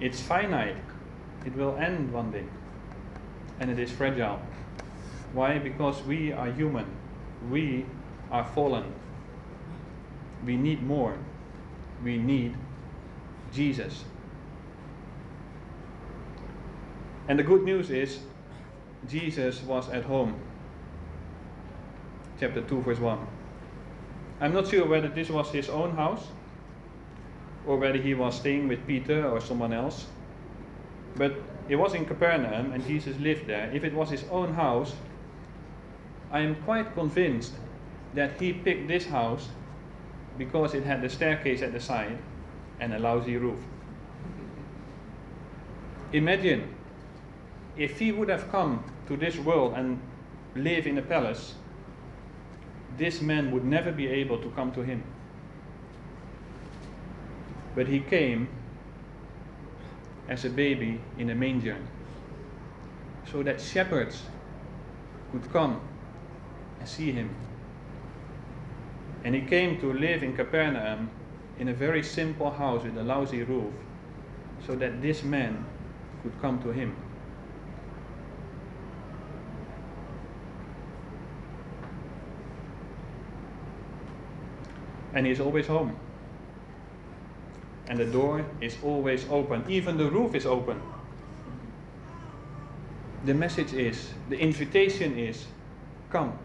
It's 0.00 0.20
finite. 0.20 0.76
It 1.44 1.54
will 1.56 1.76
end 1.76 2.12
one 2.12 2.30
day. 2.30 2.44
And 3.60 3.70
it 3.70 3.78
is 3.78 3.90
fragile. 3.90 4.40
Why? 5.32 5.58
Because 5.58 6.02
we 6.02 6.32
are 6.32 6.50
human. 6.50 6.86
We 7.50 7.86
are 8.30 8.44
fallen. 8.44 8.92
We 10.44 10.56
need 10.56 10.82
more. 10.82 11.16
We 12.02 12.18
need 12.18 12.56
Jesus. 13.52 14.04
And 17.28 17.38
the 17.38 17.42
good 17.42 17.62
news 17.62 17.90
is, 17.90 18.20
Jesus 19.08 19.62
was 19.62 19.88
at 19.90 20.04
home. 20.04 20.34
Chapter 22.40 22.62
2, 22.62 22.82
verse 22.82 22.98
1. 22.98 23.18
I'm 24.40 24.52
not 24.52 24.68
sure 24.68 24.86
whether 24.86 25.08
this 25.08 25.30
was 25.30 25.50
his 25.50 25.68
own 25.68 25.92
house 25.92 26.26
or 27.66 27.76
whether 27.76 27.98
he 27.98 28.14
was 28.14 28.34
staying 28.34 28.66
with 28.66 28.84
Peter 28.86 29.28
or 29.28 29.40
someone 29.40 29.72
else. 29.72 30.06
But 31.14 31.36
it 31.68 31.76
was 31.76 31.94
in 31.94 32.04
Capernaum 32.04 32.72
and 32.72 32.84
Jesus 32.84 33.16
lived 33.20 33.46
there. 33.46 33.70
If 33.72 33.84
it 33.84 33.94
was 33.94 34.10
his 34.10 34.24
own 34.30 34.54
house, 34.54 34.94
I 36.32 36.40
am 36.40 36.56
quite 36.64 36.92
convinced 36.94 37.52
that 38.14 38.40
he 38.40 38.52
picked 38.52 38.88
this 38.88 39.06
house 39.06 39.48
because 40.38 40.74
it 40.74 40.84
had 40.84 41.02
the 41.02 41.08
staircase 41.08 41.62
at 41.62 41.72
the 41.72 41.80
side 41.80 42.18
and 42.80 42.94
a 42.94 42.98
lousy 42.98 43.36
roof. 43.36 43.58
Imagine 46.12 46.74
if 47.76 47.98
he 47.98 48.12
would 48.12 48.28
have 48.28 48.50
come 48.50 48.84
to 49.06 49.16
this 49.16 49.36
world 49.38 49.74
and 49.76 50.00
live 50.54 50.86
in 50.86 50.98
a 50.98 51.02
palace 51.02 51.54
this 52.98 53.20
man 53.20 53.50
would 53.50 53.64
never 53.64 53.90
be 53.90 54.06
able 54.06 54.38
to 54.38 54.50
come 54.50 54.72
to 54.72 54.82
him. 54.82 55.02
But 57.74 57.88
he 57.88 58.00
came 58.00 58.48
as 60.28 60.44
a 60.44 60.50
baby 60.50 61.00
in 61.18 61.30
a 61.30 61.34
manger 61.34 61.76
so 63.30 63.42
that 63.42 63.60
shepherds 63.60 64.22
could 65.30 65.50
come 65.52 65.80
and 66.78 66.88
see 66.88 67.12
him. 67.12 67.34
And 69.24 69.34
he 69.34 69.42
came 69.42 69.80
to 69.80 69.92
live 69.92 70.22
in 70.22 70.36
Capernaum 70.36 71.10
in 71.58 71.68
a 71.68 71.74
very 71.74 72.02
simple 72.02 72.50
house 72.50 72.82
with 72.84 72.96
a 72.96 73.02
lousy 73.02 73.42
roof 73.42 73.72
so 74.66 74.74
that 74.76 75.00
this 75.02 75.22
man 75.22 75.64
could 76.22 76.40
come 76.40 76.62
to 76.62 76.72
him. 76.72 76.96
and 85.14 85.26
he's 85.26 85.40
always 85.40 85.66
home. 85.66 85.96
And 87.88 87.98
the 87.98 88.06
door 88.06 88.44
is 88.60 88.76
always 88.82 89.26
open, 89.28 89.64
even 89.68 89.96
the 89.98 90.10
roof 90.10 90.34
is 90.34 90.46
open. 90.46 90.80
The 93.24 93.34
message 93.34 93.72
is, 93.72 94.12
the 94.28 94.38
invitation 94.38 95.16
is, 95.18 95.46
come. 96.10 96.38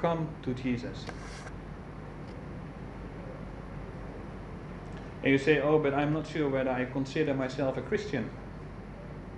Come 0.00 0.28
to 0.42 0.54
Jesus. 0.54 1.04
And 5.22 5.32
you 5.32 5.38
say, 5.38 5.60
oh, 5.60 5.78
but 5.78 5.94
I'm 5.94 6.12
not 6.12 6.26
sure 6.26 6.48
whether 6.48 6.70
I 6.70 6.86
consider 6.86 7.34
myself 7.34 7.76
a 7.76 7.82
Christian. 7.82 8.30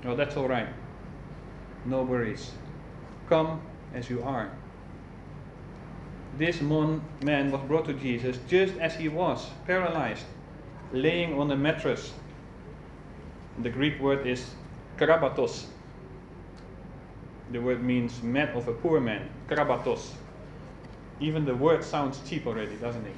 Well, 0.04 0.16
that's 0.16 0.36
all 0.36 0.48
right. 0.48 0.68
No 1.84 2.02
worries. 2.02 2.52
Come 3.28 3.60
as 3.94 4.08
you 4.08 4.22
are 4.22 4.50
this 6.38 6.62
man 6.62 7.50
was 7.50 7.60
brought 7.68 7.84
to 7.84 7.92
Jesus 7.92 8.38
just 8.48 8.76
as 8.78 8.94
he 8.96 9.08
was, 9.08 9.46
paralyzed, 9.66 10.24
laying 10.92 11.38
on 11.38 11.50
a 11.50 11.56
mattress. 11.56 12.12
The 13.58 13.68
Greek 13.68 14.00
word 14.00 14.26
is 14.26 14.50
karabatos. 14.96 15.66
The 17.50 17.60
word 17.60 17.82
means 17.82 18.22
mat 18.22 18.56
of 18.56 18.66
a 18.66 18.72
poor 18.72 18.98
man, 19.00 19.28
karabatos. 19.46 20.12
Even 21.20 21.44
the 21.44 21.54
word 21.54 21.84
sounds 21.84 22.18
cheap 22.28 22.46
already, 22.46 22.76
doesn't 22.76 23.04
it? 23.06 23.14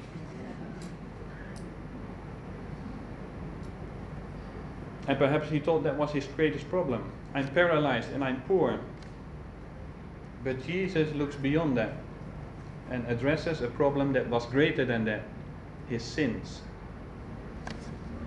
And 5.07 5.17
perhaps 5.17 5.49
he 5.49 5.59
thought 5.59 5.83
that 5.83 5.97
was 5.97 6.11
his 6.11 6.25
greatest 6.25 6.69
problem. 6.69 7.11
I'm 7.33 7.47
paralyzed 7.49 8.11
and 8.11 8.23
I'm 8.23 8.41
poor. 8.43 8.79
But 10.43 10.65
Jesus 10.65 11.13
looks 11.15 11.35
beyond 11.35 11.77
that 11.77 11.93
and 12.89 13.05
addresses 13.07 13.61
a 13.61 13.67
problem 13.67 14.13
that 14.13 14.29
was 14.29 14.45
greater 14.45 14.85
than 14.85 15.05
that 15.05 15.23
his 15.89 16.03
sins. 16.03 16.61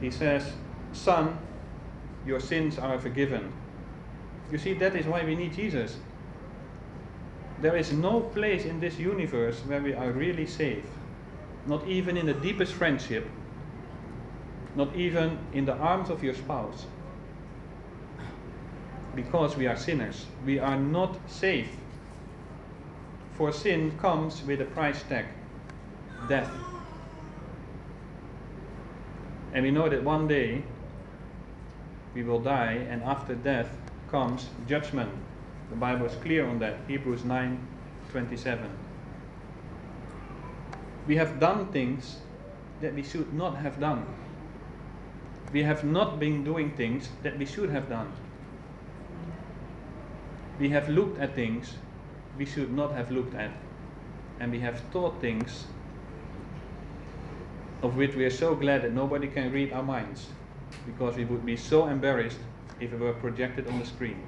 He 0.00 0.10
says, 0.10 0.52
Son, 0.92 1.38
your 2.26 2.40
sins 2.40 2.78
are 2.78 3.00
forgiven. 3.00 3.52
You 4.50 4.58
see, 4.58 4.74
that 4.74 4.96
is 4.96 5.06
why 5.06 5.24
we 5.24 5.34
need 5.34 5.54
Jesus. 5.54 5.96
There 7.60 7.76
is 7.76 7.92
no 7.92 8.20
place 8.20 8.64
in 8.64 8.80
this 8.80 8.98
universe 8.98 9.58
where 9.66 9.82
we 9.82 9.92
are 9.92 10.12
really 10.12 10.46
safe, 10.46 10.86
not 11.66 11.86
even 11.88 12.16
in 12.16 12.26
the 12.26 12.34
deepest 12.34 12.72
friendship, 12.72 13.26
not 14.78 14.96
even 14.96 15.38
in 15.52 15.66
the 15.66 15.74
arms 15.74 16.08
of 16.08 16.24
your 16.24 16.34
spouse, 16.34 16.86
because 19.14 19.56
we 19.56 19.66
are 19.66 19.76
sinners. 19.76 20.24
We 20.46 20.58
are 20.58 20.78
not 20.78 21.18
safe 21.28 21.68
for 23.38 23.52
sin 23.52 23.96
comes 23.98 24.42
with 24.42 24.60
a 24.60 24.64
price 24.64 25.00
tag 25.04 25.24
death. 26.28 26.50
And 29.54 29.64
we 29.64 29.70
know 29.70 29.88
that 29.88 30.02
one 30.02 30.26
day 30.26 30.64
we 32.14 32.24
will 32.24 32.40
die, 32.40 32.84
and 32.90 33.00
after 33.04 33.36
death 33.36 33.70
comes 34.10 34.48
judgment. 34.66 35.12
The 35.70 35.76
Bible 35.76 36.06
is 36.06 36.16
clear 36.16 36.48
on 36.48 36.58
that. 36.58 36.78
Hebrews 36.88 37.24
9 37.24 37.60
27. 38.10 38.68
We 41.06 41.14
have 41.14 41.38
done 41.38 41.66
things 41.70 42.16
that 42.80 42.92
we 42.94 43.04
should 43.04 43.32
not 43.32 43.56
have 43.58 43.78
done. 43.78 44.04
We 45.52 45.62
have 45.62 45.82
not 45.82 46.20
been 46.20 46.44
doing 46.44 46.72
things 46.72 47.08
that 47.22 47.38
we 47.38 47.46
should 47.46 47.70
have 47.70 47.88
done. 47.88 48.12
We 50.58 50.68
have 50.70 50.88
looked 50.88 51.18
at 51.18 51.34
things 51.34 51.76
we 52.36 52.44
should 52.44 52.72
not 52.72 52.92
have 52.92 53.10
looked 53.10 53.34
at, 53.34 53.50
and 54.40 54.52
we 54.52 54.60
have 54.60 54.80
thought 54.92 55.20
things 55.20 55.66
of 57.82 57.96
which 57.96 58.14
we 58.14 58.24
are 58.24 58.30
so 58.30 58.54
glad 58.54 58.82
that 58.82 58.92
nobody 58.92 59.28
can 59.28 59.52
read 59.52 59.72
our 59.72 59.82
minds, 59.82 60.26
because 60.84 61.16
we 61.16 61.24
would 61.24 61.46
be 61.46 61.56
so 61.56 61.86
embarrassed 61.86 62.38
if 62.80 62.92
it 62.92 62.98
were 62.98 63.12
projected 63.14 63.66
on 63.68 63.78
the 63.78 63.86
screen. 63.86 64.22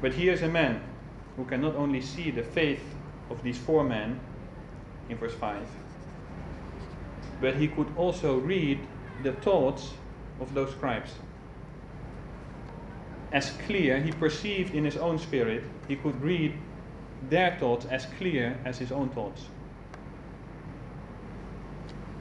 But 0.00 0.12
here's 0.12 0.42
a 0.42 0.48
man 0.48 0.82
who 1.36 1.44
can 1.44 1.60
not 1.60 1.74
only 1.74 2.00
see 2.00 2.30
the 2.30 2.42
faith 2.42 2.82
of 3.30 3.42
these 3.42 3.58
four 3.58 3.82
men 3.82 4.20
in 5.08 5.16
verse 5.16 5.34
5, 5.34 5.66
but 7.40 7.54
he 7.54 7.68
could 7.68 7.88
also 7.96 8.38
read 8.38 8.80
the 9.22 9.32
thoughts 9.32 9.92
of 10.40 10.54
those 10.54 10.70
scribes. 10.70 11.12
As 13.32 13.50
clear, 13.66 14.00
he 14.00 14.12
perceived 14.12 14.74
in 14.74 14.84
his 14.84 14.96
own 14.96 15.18
spirit, 15.18 15.64
he 15.86 15.96
could 15.96 16.20
read 16.22 16.54
their 17.28 17.56
thoughts 17.58 17.84
as 17.86 18.06
clear 18.16 18.58
as 18.64 18.78
his 18.78 18.90
own 18.90 19.10
thoughts. 19.10 19.44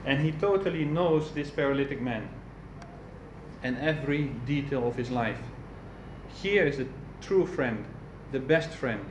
And 0.06 0.21
he 0.21 0.32
totally 0.32 0.86
knows 0.86 1.32
this 1.32 1.49
paralytic 1.49 2.01
man 2.01 2.30
and 3.63 3.77
every 3.77 4.32
detail 4.45 4.88
of 4.88 4.95
his 4.95 5.10
life. 5.10 5.39
Here 6.41 6.65
is 6.65 6.77
the 6.77 6.88
true 7.21 7.45
friend, 7.45 7.86
the 8.32 8.39
best 8.39 8.69
friend, 8.69 9.03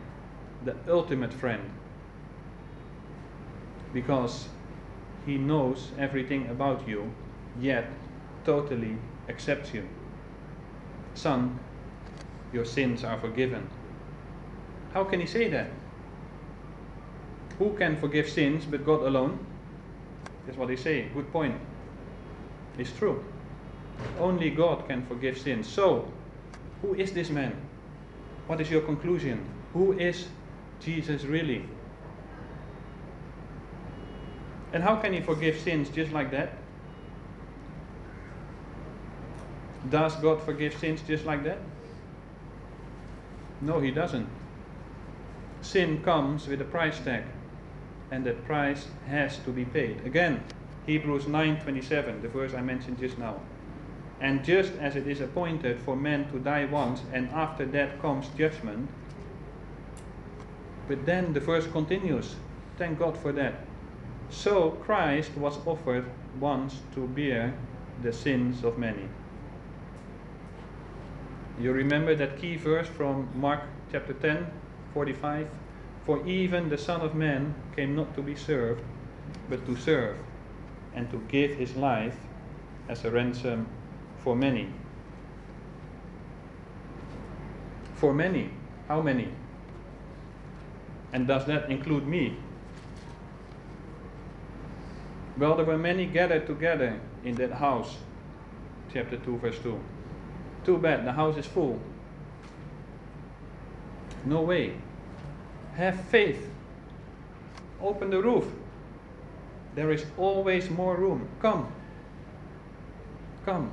the 0.64 0.76
ultimate 0.88 1.32
friend. 1.32 1.62
Because 3.92 4.48
he 5.26 5.36
knows 5.36 5.90
everything 5.98 6.48
about 6.48 6.88
you, 6.88 7.12
yet 7.60 7.90
totally 8.44 8.96
accepts 9.28 9.74
you. 9.74 9.86
Son, 11.14 11.58
your 12.52 12.64
sins 12.64 13.02
are 13.02 13.18
forgiven. 13.18 13.68
How 14.94 15.04
can 15.04 15.20
he 15.20 15.26
say 15.26 15.48
that? 15.50 15.68
Who 17.58 17.74
can 17.76 17.96
forgive 17.96 18.28
sins 18.28 18.64
but 18.64 18.86
God 18.86 19.02
alone? 19.02 19.44
That's 20.46 20.56
what 20.56 20.68
they 20.68 20.76
say. 20.76 21.08
Good 21.12 21.32
point. 21.32 21.56
It's 22.78 22.92
true. 22.92 23.24
Only 24.20 24.50
God 24.50 24.86
can 24.86 25.04
forgive 25.06 25.38
sins. 25.38 25.66
So, 25.66 26.06
who 26.82 26.94
is 26.94 27.12
this 27.12 27.30
man? 27.30 27.52
What 28.46 28.60
is 28.60 28.70
your 28.70 28.82
conclusion? 28.82 29.44
Who 29.72 29.98
is 29.98 30.28
Jesus 30.80 31.24
really? 31.24 31.64
And 34.72 34.82
how 34.82 34.96
can 34.96 35.12
he 35.12 35.20
forgive 35.20 35.58
sins 35.58 35.88
just 35.88 36.12
like 36.12 36.30
that? 36.32 36.58
Does 39.90 40.16
God 40.16 40.42
forgive 40.42 40.76
sins 40.78 41.00
just 41.06 41.24
like 41.24 41.44
that? 41.44 41.58
No, 43.60 43.80
he 43.80 43.90
doesn't. 43.90 44.28
Sin 45.62 46.02
comes 46.02 46.46
with 46.46 46.60
a 46.60 46.64
price 46.64 46.98
tag, 47.00 47.24
and 48.10 48.24
that 48.26 48.44
price 48.44 48.86
has 49.08 49.38
to 49.38 49.50
be 49.50 49.64
paid. 49.64 50.04
Again, 50.04 50.42
Hebrews 50.86 51.24
9:27, 51.26 52.22
the 52.22 52.28
verse 52.28 52.54
I 52.54 52.60
mentioned 52.60 52.98
just 52.98 53.18
now. 53.18 53.40
And 54.20 54.44
just 54.44 54.72
as 54.80 54.96
it 54.96 55.06
is 55.06 55.20
appointed 55.20 55.78
for 55.80 55.96
men 55.96 56.30
to 56.30 56.38
die 56.38 56.64
once, 56.64 57.02
and 57.12 57.28
after 57.30 57.66
that 57.66 58.00
comes 58.00 58.28
judgment. 58.38 58.88
But 60.88 61.04
then 61.04 61.32
the 61.32 61.40
verse 61.40 61.66
continues. 61.66 62.36
Thank 62.78 62.98
God 62.98 63.16
for 63.16 63.32
that. 63.32 63.65
So 64.30 64.70
Christ 64.70 65.36
was 65.36 65.58
offered 65.66 66.04
once 66.40 66.80
to 66.94 67.06
bear 67.06 67.54
the 68.02 68.12
sins 68.12 68.64
of 68.64 68.78
many. 68.78 69.08
You 71.58 71.72
remember 71.72 72.14
that 72.14 72.38
key 72.38 72.56
verse 72.56 72.88
from 72.88 73.28
Mark 73.34 73.60
chapter 73.90 74.12
10, 74.12 74.46
45? 74.92 75.48
For 76.04 76.26
even 76.26 76.68
the 76.68 76.78
Son 76.78 77.00
of 77.00 77.14
Man 77.14 77.54
came 77.74 77.96
not 77.96 78.14
to 78.14 78.22
be 78.22 78.34
served, 78.34 78.82
but 79.48 79.64
to 79.66 79.76
serve, 79.76 80.16
and 80.94 81.10
to 81.10 81.18
give 81.28 81.56
his 81.56 81.74
life 81.74 82.16
as 82.88 83.04
a 83.04 83.10
ransom 83.10 83.66
for 84.18 84.36
many. 84.36 84.68
For 87.94 88.12
many. 88.12 88.50
How 88.88 89.00
many? 89.00 89.28
And 91.12 91.26
does 91.26 91.46
that 91.46 91.70
include 91.70 92.06
me? 92.06 92.36
Well, 95.38 95.54
there 95.56 95.66
were 95.66 95.76
many 95.76 96.06
gathered 96.06 96.46
together 96.46 96.98
in 97.24 97.34
that 97.36 97.52
house. 97.52 97.96
Chapter 98.92 99.18
2, 99.18 99.38
verse 99.38 99.58
2. 99.58 99.78
Too 100.64 100.78
bad, 100.78 101.04
the 101.04 101.12
house 101.12 101.36
is 101.36 101.46
full. 101.46 101.78
No 104.24 104.40
way. 104.40 104.74
Have 105.74 106.00
faith. 106.06 106.48
Open 107.82 108.10
the 108.10 108.22
roof. 108.22 108.46
There 109.74 109.92
is 109.92 110.06
always 110.16 110.70
more 110.70 110.96
room. 110.96 111.28
Come. 111.42 111.70
Come. 113.44 113.70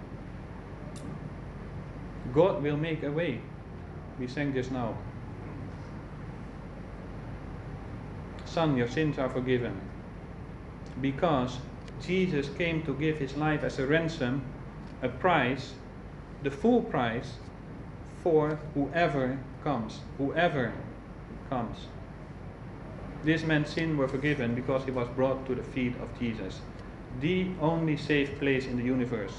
God 2.34 2.62
will 2.62 2.78
make 2.78 3.04
a 3.04 3.12
way. 3.12 3.40
We 4.20 4.28
sang 4.28 4.54
just 4.54 4.72
now. 4.72 4.98
Son, 8.46 8.76
your 8.76 8.90
sins 8.90 9.18
are 9.18 9.30
forgiven. 9.30 9.80
Because 11.02 11.58
Jesus 12.06 12.50
came 12.50 12.84
to 12.84 12.94
give 12.94 13.18
his 13.18 13.36
life 13.36 13.64
as 13.64 13.80
a 13.80 13.88
ransom, 13.88 14.44
a 15.02 15.10
price, 15.10 15.74
the 16.44 16.52
full 16.52 16.82
price 16.82 17.34
for 18.22 18.60
whoever 18.74 19.40
comes. 19.64 20.00
Whoever 20.18 20.74
comes. 21.50 21.88
This 23.24 23.44
man's 23.44 23.70
sins 23.70 23.98
were 23.98 24.08
forgiven 24.08 24.54
because 24.54 24.84
he 24.84 24.92
was 24.92 25.08
brought 25.10 25.46
to 25.46 25.56
the 25.56 25.64
feet 25.64 25.96
of 26.02 26.10
Jesus, 26.20 26.60
the 27.22 27.48
only 27.62 27.96
safe 27.96 28.38
place 28.40 28.66
in 28.66 28.78
the 28.78 28.84
universe. 28.84 29.34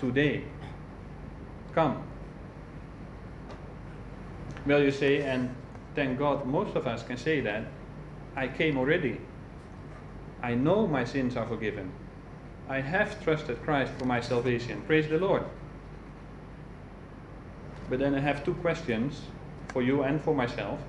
Today, 0.00 0.44
come. 1.74 2.02
Well, 4.66 4.82
you 4.82 4.90
say, 4.90 5.22
and 5.22 5.54
thank 5.94 6.18
God 6.18 6.46
most 6.46 6.74
of 6.74 6.86
us 6.86 7.02
can 7.04 7.16
say 7.16 7.40
that. 7.40 7.64
I 8.34 8.48
came 8.48 8.76
already. 8.76 9.20
I 10.44 10.54
know 10.54 10.86
my 10.86 11.04
sins 11.04 11.38
are 11.38 11.46
forgiven. 11.46 11.90
I 12.68 12.82
have 12.82 13.24
trusted 13.24 13.62
Christ 13.62 13.94
for 13.94 14.04
my 14.04 14.20
salvation. 14.20 14.82
Praise 14.82 15.08
the 15.08 15.16
Lord. 15.16 15.42
But 17.88 17.98
then 17.98 18.14
I 18.14 18.20
have 18.20 18.44
two 18.44 18.52
questions 18.52 19.22
for 19.68 19.80
you 19.80 20.02
and 20.02 20.20
for 20.20 20.34
myself. 20.34 20.80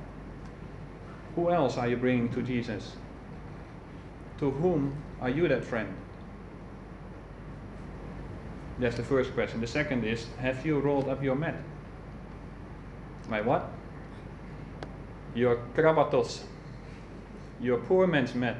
Who 1.35 1.51
else 1.51 1.77
are 1.77 1.87
you 1.87 1.95
bringing 1.95 2.27
to 2.33 2.41
Jesus? 2.41 2.97
To 4.39 4.51
whom 4.51 4.93
are 5.21 5.29
you 5.29 5.47
that 5.47 5.63
friend? 5.63 5.95
That's 8.77 8.97
the 8.97 9.03
first 9.03 9.33
question. 9.33 9.61
The 9.61 9.67
second 9.67 10.03
is 10.03 10.27
Have 10.39 10.65
you 10.65 10.79
rolled 10.79 11.07
up 11.07 11.23
your 11.23 11.35
mat? 11.35 11.55
My 13.29 13.39
what? 13.39 13.71
Your 15.33 15.61
krabatos. 15.73 16.43
Your 17.61 17.77
poor 17.77 18.05
man's 18.05 18.35
mat. 18.35 18.57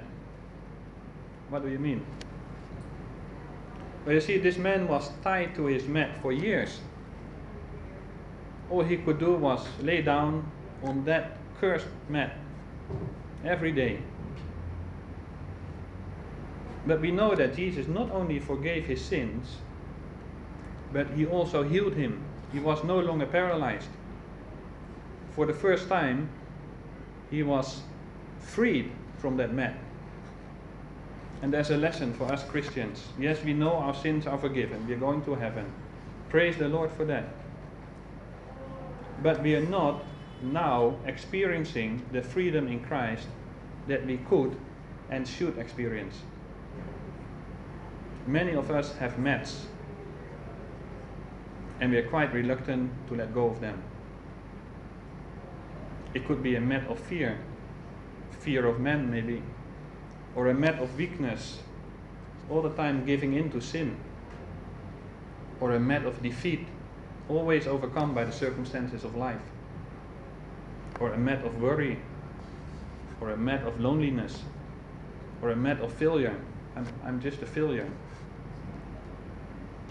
What 1.56 1.64
do 1.64 1.70
you 1.70 1.80
mean? 1.80 2.06
Well, 4.06 4.14
you 4.14 4.20
see, 4.20 4.40
this 4.40 4.58
man 4.58 4.90
was 4.90 5.10
tied 5.24 5.56
to 5.56 5.68
his 5.68 5.88
mat 5.88 6.10
for 6.22 6.34
years. 6.34 6.82
All 8.70 8.84
he 8.84 8.98
could 8.98 9.20
do 9.20 9.36
was 9.36 9.66
lay 9.82 10.02
down 10.02 10.52
on 10.84 11.06
that 11.06 11.38
cursed 11.62 11.88
mat 12.10 12.36
every 13.46 13.72
day. 13.72 14.00
But 16.86 17.00
we 17.00 17.12
know 17.12 17.36
that 17.36 17.56
Jesus 17.56 17.88
not 17.88 18.12
only 18.12 18.40
forgave 18.40 18.86
his 18.86 19.02
sins, 19.02 19.56
but 20.92 21.08
he 21.12 21.26
also 21.26 21.64
healed 21.64 21.94
him. 21.94 22.22
He 22.52 22.60
was 22.60 22.84
no 22.84 23.00
longer 23.00 23.28
paralyzed 23.28 23.88
for 25.32 25.46
the 25.46 25.54
first 25.54 25.88
time, 25.88 26.28
he 27.32 27.44
was 27.44 27.82
freed 28.42 28.92
from 29.20 29.38
that 29.38 29.54
mat. 29.54 29.85
And 31.42 31.54
there's 31.54 31.70
a 31.70 31.78
lesson 31.78 32.14
for 32.14 32.26
us 32.26 32.44
Christians. 32.44 33.04
Yes, 33.20 33.44
we 33.44 33.54
know 33.54 33.74
our 33.74 33.94
sins 33.94 34.26
are 34.26 34.38
forgiven. 34.38 34.88
We're 34.88 34.98
going 34.98 35.24
to 35.26 35.36
heaven. 35.36 35.72
Praise 36.30 36.58
the 36.58 36.68
Lord 36.68 36.92
for 36.92 37.06
that. 37.06 37.26
But 39.22 39.42
we 39.44 39.56
are 39.56 39.66
not 39.66 40.04
now 40.42 40.96
experiencing 41.06 42.06
the 42.12 42.22
freedom 42.22 42.68
in 42.68 42.80
Christ 42.84 43.28
that 43.88 44.06
we 44.06 44.18
could 44.18 44.56
and 45.10 45.28
should 45.28 45.58
experience. 45.58 46.22
Many 48.28 48.54
of 48.54 48.72
us 48.72 48.94
have 48.98 49.20
mats, 49.20 49.68
and 51.80 51.92
we 51.92 51.98
are 51.98 52.10
quite 52.10 52.34
reluctant 52.34 52.92
to 53.08 53.16
let 53.16 53.34
go 53.34 53.48
of 53.48 53.62
them. 53.62 53.82
It 56.16 56.26
could 56.26 56.42
be 56.42 56.56
a 56.56 56.62
mat 56.62 56.88
of 56.88 57.00
fear, 57.00 57.38
fear 58.40 58.66
of 58.66 58.80
men 58.80 59.12
maybe, 59.12 59.44
or 60.36 60.48
a 60.48 60.54
mat 60.54 60.80
of 60.80 60.96
weakness, 60.98 61.60
all 62.50 62.62
the 62.62 62.70
time 62.72 63.06
giving 63.06 63.34
in 63.34 63.50
to 63.52 63.62
sin, 63.62 63.96
or 65.60 65.74
a 65.74 65.80
mat 65.80 66.06
of 66.06 66.22
defeat, 66.22 66.68
always 67.30 67.66
overcome 67.66 68.14
by 68.14 68.26
the 68.26 68.32
circumstances 68.32 69.04
of 69.04 69.16
life, 69.16 69.42
or 71.00 71.14
a 71.14 71.18
mat 71.18 71.44
of 71.46 71.62
worry, 71.62 71.98
or 73.22 73.32
a 73.32 73.38
mat 73.38 73.64
of 73.66 73.80
loneliness, 73.80 74.44
or 75.42 75.52
a 75.52 75.56
mat 75.56 75.80
of 75.80 75.92
failure. 75.94 76.36
I'm, 76.76 76.86
I'm 77.06 77.22
just 77.22 77.42
a 77.42 77.46
failure. 77.46 77.90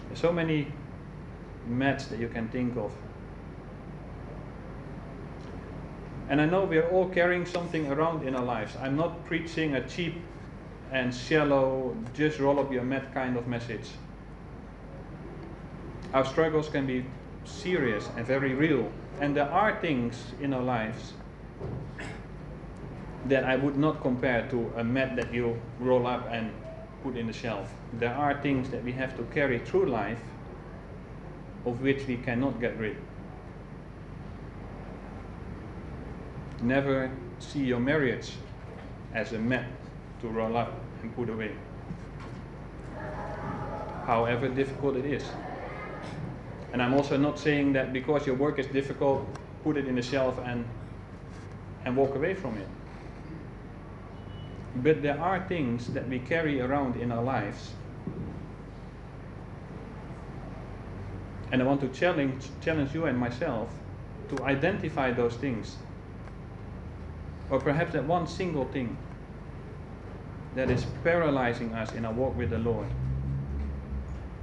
There's 0.09 0.20
so 0.20 0.33
many 0.33 0.68
mats 1.66 2.07
that 2.07 2.20
you 2.20 2.28
can 2.28 2.48
think 2.48 2.76
of. 2.76 2.92
And 6.28 6.40
I 6.40 6.46
know 6.46 6.64
we 6.64 6.78
are 6.78 6.88
all 6.90 7.09
carrying 7.09 7.44
something 7.46 7.90
around 7.90 8.26
in 8.26 8.35
our 8.35 8.44
lives. 8.44 8.76
I'm 8.80 8.96
not 8.96 9.24
preaching 9.26 9.74
a 9.74 9.87
cheap 9.87 10.14
and 10.94 11.12
shallow, 11.12 11.96
just 12.14 12.38
roll 12.38 12.61
up 12.61 12.72
your 12.72 12.85
mat 12.85 13.12
kind 13.12 13.37
of 13.37 13.48
message. 13.48 13.90
Our 16.14 16.24
struggles 16.24 16.68
can 16.68 16.87
be 16.87 17.04
serious 17.44 18.09
and 18.16 18.24
very 18.24 18.54
real. 18.54 18.90
And 19.20 19.37
there 19.37 19.50
are 19.50 19.80
things 19.80 20.14
in 20.40 20.54
our 20.54 20.62
lives 20.62 21.14
that 23.26 23.42
I 23.42 23.57
would 23.57 23.76
not 23.76 24.02
compare 24.02 24.48
to 24.50 24.72
a 24.76 24.85
mat 24.85 25.16
that 25.16 25.35
you 25.35 25.61
roll 25.80 26.07
up 26.07 26.28
and 26.30 26.52
put 27.02 27.16
in 27.16 27.26
the 27.26 27.33
shelf. 27.33 27.74
There 27.94 28.14
are 28.14 28.40
things 28.40 28.70
that 28.70 28.85
we 28.85 28.92
have 28.92 29.16
to 29.16 29.24
carry 29.35 29.59
through 29.59 29.87
life 29.87 30.22
of 31.66 31.80
which 31.80 32.07
we 32.07 32.18
cannot 32.18 32.61
get 32.61 32.78
rid. 32.78 32.96
Never 36.62 37.11
see 37.40 37.64
your 37.64 37.80
marriage 37.80 38.30
as 39.12 39.33
a 39.33 39.38
mat 39.38 39.66
to 40.20 40.28
roll 40.28 40.57
up 40.57 40.84
and 41.05 41.14
put 41.14 41.29
away. 41.29 41.53
However 44.07 44.49
difficult 44.49 44.97
it 44.97 45.05
is. 45.05 45.25
And 46.73 46.83
I'm 46.83 46.95
also 46.95 47.17
not 47.17 47.38
saying 47.38 47.75
that 47.75 47.93
because 47.93 48.27
your 48.27 48.37
work 48.37 48.59
is 48.59 48.67
difficult, 48.67 49.27
put 49.62 49.77
it 49.77 49.87
in 49.87 49.95
the 49.95 50.03
shelf 50.03 50.38
and, 50.45 50.64
and 51.85 51.97
walk 51.97 52.14
away 52.17 52.35
from 52.35 52.57
it. 52.57 52.69
But 54.77 55.03
there 55.03 55.21
are 55.21 55.47
things 55.47 55.87
that 55.88 56.09
we 56.09 56.19
carry 56.19 56.61
around 56.61 57.01
in 57.01 57.12
our 57.12 57.23
lives. 57.23 57.71
And 61.53 61.62
I 61.62 61.64
want 61.64 61.81
to 61.83 61.88
challenge, 61.88 62.49
challenge 62.61 62.93
you 62.93 63.05
and 63.05 63.17
myself 63.17 63.69
to 64.31 64.43
identify 64.45 65.12
those 65.12 65.37
things. 65.37 65.77
Or 67.51 67.61
perhaps 67.61 67.93
that 67.93 68.05
one 68.05 68.27
single 68.27 68.64
thing 68.64 68.97
that 70.55 70.71
is 70.71 70.87
paralyzing 71.03 71.75
us 71.75 71.93
in 71.93 72.05
our 72.05 72.12
walk 72.12 72.37
with 72.37 72.51
the 72.51 72.59
Lord. 72.59 72.87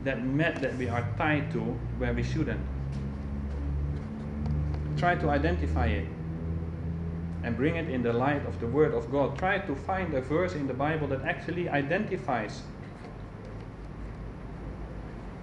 That 0.03 0.23
mat 0.23 0.61
that 0.61 0.75
we 0.77 0.89
are 0.89 1.07
tied 1.17 1.51
to 1.53 1.59
where 1.97 2.13
we 2.13 2.23
shouldn't. 2.23 2.59
Try 4.97 5.15
to 5.15 5.29
identify 5.29 5.87
it 5.87 6.07
and 7.43 7.55
bring 7.55 7.75
it 7.75 7.89
in 7.89 8.03
the 8.03 8.13
light 8.13 8.45
of 8.45 8.59
the 8.59 8.67
Word 8.67 8.93
of 8.93 9.11
God. 9.11 9.37
Try 9.37 9.59
to 9.59 9.75
find 9.75 10.13
a 10.13 10.21
verse 10.21 10.53
in 10.53 10.67
the 10.67 10.73
Bible 10.73 11.07
that 11.07 11.21
actually 11.23 11.69
identifies 11.69 12.61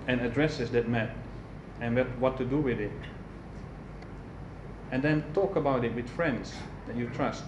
and 0.07 0.21
addresses 0.21 0.71
that 0.71 0.89
mat 0.89 1.15
and 1.81 1.99
what 2.21 2.37
to 2.39 2.45
do 2.45 2.59
with 2.59 2.81
it. 2.81 2.93
And 4.91 5.03
then 5.03 5.25
talk 5.35 5.57
about 5.57 5.85
it 5.85 5.95
with 5.95 6.09
friends 6.09 6.53
that 6.87 6.97
you 6.97 7.09
trust. 7.15 7.45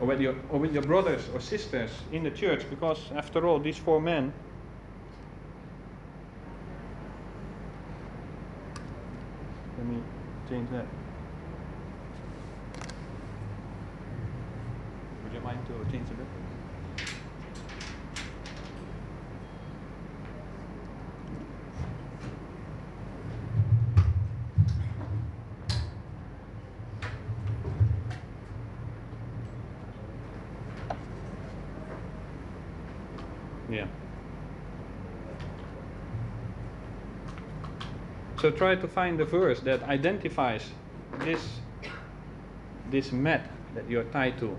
Or 0.00 0.06
with, 0.06 0.20
your, 0.20 0.36
or 0.50 0.60
with 0.60 0.72
your 0.72 0.84
brothers 0.84 1.28
or 1.34 1.40
sisters 1.40 1.90
in 2.12 2.22
the 2.22 2.30
church, 2.30 2.64
because 2.70 3.10
after 3.16 3.46
all, 3.46 3.58
these 3.58 3.76
four 3.76 4.00
men 4.00 4.32
let 9.76 9.86
me 9.86 10.02
change 10.48 10.70
that. 10.70 10.86
Would 15.24 15.32
you 15.32 15.40
mind 15.40 15.58
to 15.66 15.92
change 15.92 16.08
a 16.10 16.14
bit? 16.14 16.26
Yeah. 33.70 33.86
So 38.40 38.47
try 38.58 38.74
to 38.74 38.88
find 38.88 39.20
a 39.20 39.24
verse 39.24 39.60
that 39.60 39.82
identifies 39.84 40.68
this 41.20 41.60
this 42.90 43.12
mat 43.12 43.48
that 43.74 43.88
you're 43.88 44.04
tied 44.04 44.38
to. 44.38 44.56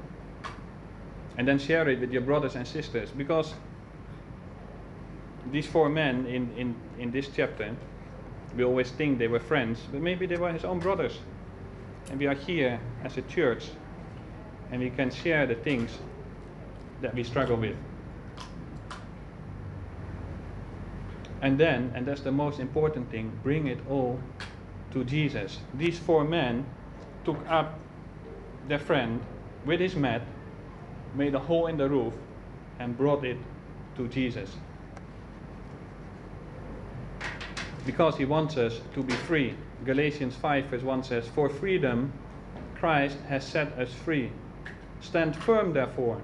And 1.37 1.47
then 1.47 1.59
share 1.59 1.87
it 1.89 1.99
with 1.99 2.11
your 2.11 2.21
brothers 2.21 2.55
and 2.55 2.67
sisters 2.67 3.09
because 3.11 3.53
these 5.51 5.65
four 5.65 5.89
men 5.89 6.25
in, 6.25 6.51
in, 6.57 6.75
in 6.99 7.11
this 7.11 7.29
chapter, 7.35 7.75
we 8.55 8.63
always 8.63 8.91
think 8.91 9.19
they 9.19 9.27
were 9.27 9.39
friends, 9.39 9.79
but 9.91 10.01
maybe 10.01 10.25
they 10.25 10.35
were 10.35 10.51
his 10.51 10.65
own 10.65 10.79
brothers. 10.79 11.17
And 12.09 12.19
we 12.19 12.27
are 12.27 12.35
here 12.35 12.79
as 13.03 13.17
a 13.17 13.21
church 13.23 13.65
and 14.71 14.81
we 14.81 14.89
can 14.89 15.11
share 15.11 15.47
the 15.47 15.55
things 15.55 15.97
that 17.01 17.15
we 17.15 17.23
struggle 17.23 17.57
with. 17.57 17.75
And 21.41 21.57
then, 21.57 21.91
and 21.95 22.05
that's 22.05 22.21
the 22.21 22.31
most 22.31 22.59
important 22.59 23.09
thing, 23.09 23.31
bring 23.43 23.67
it 23.67 23.79
all 23.89 24.19
to 24.91 25.03
Jesus. 25.03 25.59
These 25.73 25.97
four 25.99 26.23
men 26.23 26.65
took 27.23 27.37
up 27.47 27.79
their 28.67 28.79
friend 28.79 29.21
with 29.65 29.79
his 29.79 29.95
mat, 29.95 30.21
made 31.15 31.35
a 31.35 31.39
hole 31.39 31.67
in 31.67 31.77
the 31.77 31.89
roof, 31.89 32.13
and 32.79 32.97
brought 32.97 33.23
it 33.23 33.37
to 33.95 34.07
Jesus. 34.07 34.55
Because 37.85 38.17
he 38.17 38.25
wants 38.25 38.57
us 38.57 38.81
to 38.93 39.03
be 39.03 39.13
free. 39.13 39.55
Galatians 39.85 40.35
5, 40.35 40.65
verse 40.65 40.83
1 40.83 41.03
says, 41.03 41.27
For 41.27 41.49
freedom 41.49 42.11
Christ 42.75 43.17
has 43.27 43.45
set 43.45 43.71
us 43.79 43.91
free. 43.93 44.31
Stand 45.01 45.35
firm, 45.35 45.73
therefore, 45.73 46.21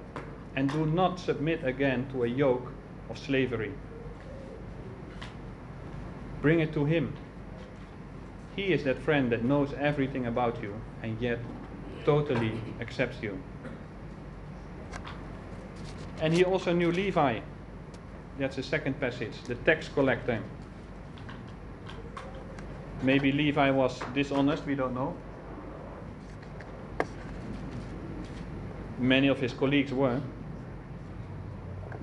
and 0.55 0.69
do 0.69 0.85
not 0.85 1.19
submit 1.19 1.63
again 1.63 2.07
to 2.11 2.23
a 2.23 2.27
yoke 2.27 2.71
of 3.09 3.17
slavery. 3.17 3.73
Bring 6.45 6.59
it 6.59 6.73
to 6.73 6.85
Him. 6.85 7.11
He 8.55 8.71
is 8.71 8.83
that 8.83 8.99
friend 8.99 9.31
that 9.31 9.43
knows 9.43 9.73
everything 9.73 10.27
about 10.27 10.61
you 10.61 10.79
and 11.01 11.19
yet 11.19 11.39
totally 12.05 12.51
accepts 12.79 13.23
you. 13.23 13.39
And 16.21 16.31
he 16.31 16.43
also 16.43 16.71
knew 16.71 16.91
Levi. 16.91 17.39
That's 18.37 18.57
the 18.57 18.61
second 18.61 18.99
passage, 18.99 19.31
the 19.47 19.55
tax 19.55 19.87
collector. 19.87 20.39
Maybe 23.01 23.31
Levi 23.31 23.71
was 23.71 23.99
dishonest, 24.13 24.67
we 24.67 24.75
don't 24.75 24.93
know. 24.93 25.17
Many 28.99 29.29
of 29.29 29.39
his 29.39 29.51
colleagues 29.51 29.91
were. 29.91 30.21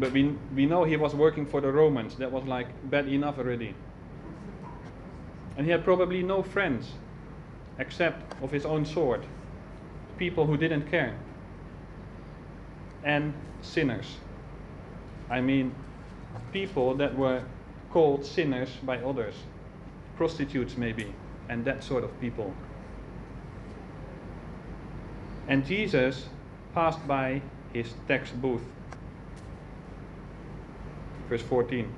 But 0.01 0.11
we, 0.11 0.35
we 0.53 0.67
know 0.67 0.83
he 0.83 0.97
was 0.97 1.15
working 1.15 1.47
for 1.47 1.61
the 1.61 1.71
Romans. 1.71 2.17
That 2.17 2.33
was 2.33 2.43
like 2.43 2.67
bad 2.91 3.07
enough 3.07 3.39
already. 3.39 3.77
And 5.57 5.67
he 5.67 5.73
had 5.73 5.85
probably 5.85 6.23
no 6.23 6.43
friends 6.43 6.93
except 7.79 8.23
of 8.43 8.51
his 8.51 8.65
own 8.65 8.85
sort, 8.85 9.25
people 10.19 10.47
who 10.47 10.57
didn't 10.57 10.91
care, 10.91 11.15
and 13.05 13.35
sinners. 13.61 14.17
I 15.31 15.41
mean, 15.41 15.75
people 16.53 16.95
that 16.97 17.17
were 17.17 17.43
called 17.91 18.25
sinners 18.25 18.71
by 18.83 18.99
others, 18.99 19.35
prostitutes 20.17 20.77
maybe, 20.77 21.15
and 21.49 21.65
that 21.65 21.83
sort 21.83 22.05
of 22.05 22.21
people. 22.21 22.55
And 25.49 25.67
Jesus 25.67 26.29
passed 26.75 27.07
by 27.07 27.43
his 27.73 27.93
tax 28.09 28.31
booth. 28.31 28.63
Verse 31.29 31.43
14. 31.43 31.93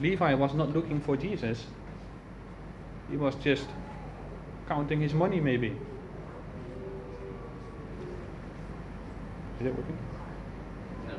Levi 0.00 0.34
was 0.34 0.54
not 0.54 0.72
looking 0.72 1.00
for 1.00 1.16
Jesus. 1.16 1.66
He 3.10 3.16
was 3.16 3.34
just 3.36 3.66
counting 4.68 5.00
his 5.00 5.12
money, 5.12 5.40
maybe. 5.40 5.74
Is 9.60 9.66
it 9.66 9.76
working? 9.76 9.98
No. 11.08 11.14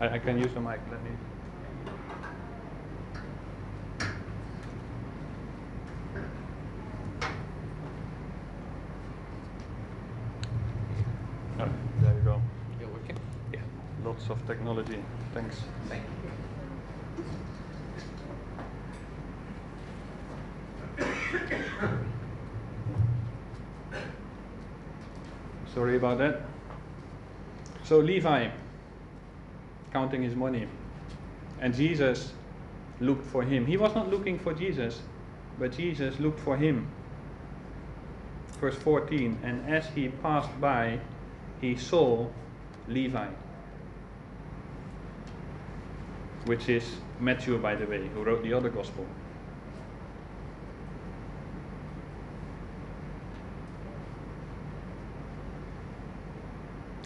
I, 0.00 0.14
I 0.14 0.18
can 0.18 0.38
use 0.38 0.52
the 0.52 0.60
mic. 0.60 0.78
Let 0.90 1.02
me. 1.02 1.10
Oh, 11.58 11.68
there 12.00 12.14
you 12.14 12.20
go. 12.20 12.40
lots 14.04 14.30
of 14.30 14.39
technology. 14.50 14.98
Thanks. 15.32 15.56
Thank 15.88 16.02
Sorry 25.72 25.96
about 25.96 26.18
that. 26.18 26.40
So 27.84 27.98
Levi 27.98 28.50
counting 29.92 30.22
his 30.22 30.34
money. 30.34 30.66
And 31.60 31.74
Jesus 31.74 32.32
looked 33.00 33.26
for 33.26 33.42
him. 33.42 33.66
He 33.66 33.76
was 33.76 33.94
not 33.94 34.10
looking 34.10 34.38
for 34.38 34.52
Jesus, 34.52 35.00
but 35.58 35.76
Jesus 35.76 36.18
looked 36.18 36.40
for 36.40 36.56
him. 36.56 36.88
Verse 38.60 38.76
14 38.76 39.38
And 39.42 39.68
as 39.68 39.86
he 39.94 40.08
passed 40.08 40.60
by, 40.60 40.98
he 41.60 41.76
saw 41.76 42.26
Levi, 42.88 43.28
which 46.50 46.68
is 46.68 46.96
Matthew, 47.20 47.56
by 47.58 47.76
the 47.76 47.86
way, 47.86 48.08
who 48.08 48.24
wrote 48.24 48.42
the 48.42 48.52
other 48.52 48.70
gospel. 48.70 49.06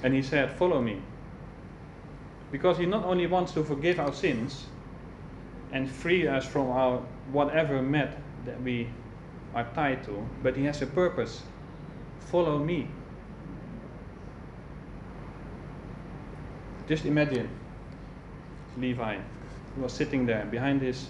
And 0.02 0.14
he 0.14 0.22
said, 0.22 0.50
Follow 0.50 0.80
me. 0.80 1.02
Because 2.50 2.78
he 2.78 2.86
not 2.86 3.04
only 3.04 3.26
wants 3.26 3.52
to 3.52 3.62
forgive 3.62 4.00
our 4.00 4.14
sins 4.14 4.64
and 5.72 5.90
free 5.90 6.26
us 6.26 6.46
from 6.46 6.70
our 6.70 7.02
whatever 7.30 7.82
met 7.82 8.16
that 8.46 8.62
we 8.62 8.88
are 9.54 9.68
tied 9.74 10.04
to, 10.04 10.26
but 10.42 10.56
he 10.56 10.64
has 10.64 10.80
a 10.80 10.86
purpose. 10.86 11.42
Follow 12.18 12.58
me. 12.58 12.88
Just 16.88 17.04
imagine 17.04 17.50
Levi. 18.78 19.18
He 19.74 19.80
was 19.80 19.92
sitting 19.92 20.26
there 20.26 20.44
behind 20.44 20.82
his 20.82 21.08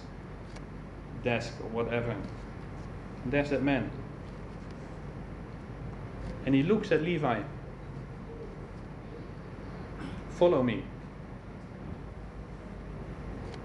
desk 1.22 1.52
or 1.62 1.68
whatever. 1.70 2.10
And 2.10 3.32
there's 3.32 3.50
that 3.50 3.62
man. 3.62 3.90
And 6.46 6.54
he 6.54 6.62
looks 6.62 6.92
at 6.92 7.02
Levi. 7.02 7.42
Follow 10.30 10.62
me. 10.62 10.82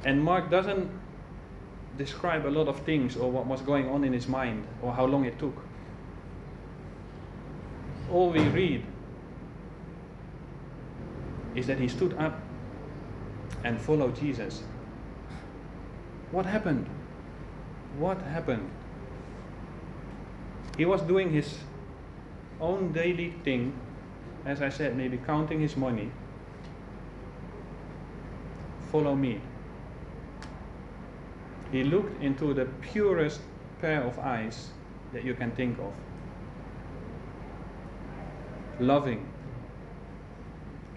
And 0.05 0.23
Mark 0.23 0.49
doesn't 0.49 0.89
describe 1.97 2.45
a 2.45 2.49
lot 2.49 2.67
of 2.67 2.79
things 2.81 3.17
or 3.17 3.29
what 3.29 3.45
was 3.45 3.61
going 3.61 3.89
on 3.89 4.03
in 4.03 4.13
his 4.13 4.27
mind 4.27 4.65
or 4.81 4.93
how 4.93 5.05
long 5.05 5.25
it 5.25 5.37
took. 5.37 5.55
All 8.09 8.29
we 8.29 8.47
read 8.47 8.85
is 11.55 11.67
that 11.67 11.79
he 11.79 11.87
stood 11.87 12.13
up 12.13 12.39
and 13.63 13.79
followed 13.79 14.15
Jesus. 14.15 14.63
What 16.31 16.45
happened? 16.45 16.87
What 17.97 18.21
happened? 18.21 18.69
He 20.77 20.85
was 20.85 21.01
doing 21.01 21.31
his 21.31 21.57
own 22.61 22.91
daily 22.91 23.31
thing, 23.43 23.73
as 24.45 24.61
I 24.61 24.69
said, 24.69 24.95
maybe 24.95 25.17
counting 25.17 25.59
his 25.59 25.75
money. 25.75 26.11
Follow 28.91 29.15
me. 29.15 29.41
He 31.71 31.83
looked 31.83 32.21
into 32.23 32.53
the 32.53 32.65
purest 32.65 33.41
pair 33.81 34.03
of 34.03 34.17
eyes 34.19 34.69
that 35.13 35.23
you 35.23 35.33
can 35.33 35.51
think 35.51 35.77
of. 35.79 35.93
Loving. 38.79 39.25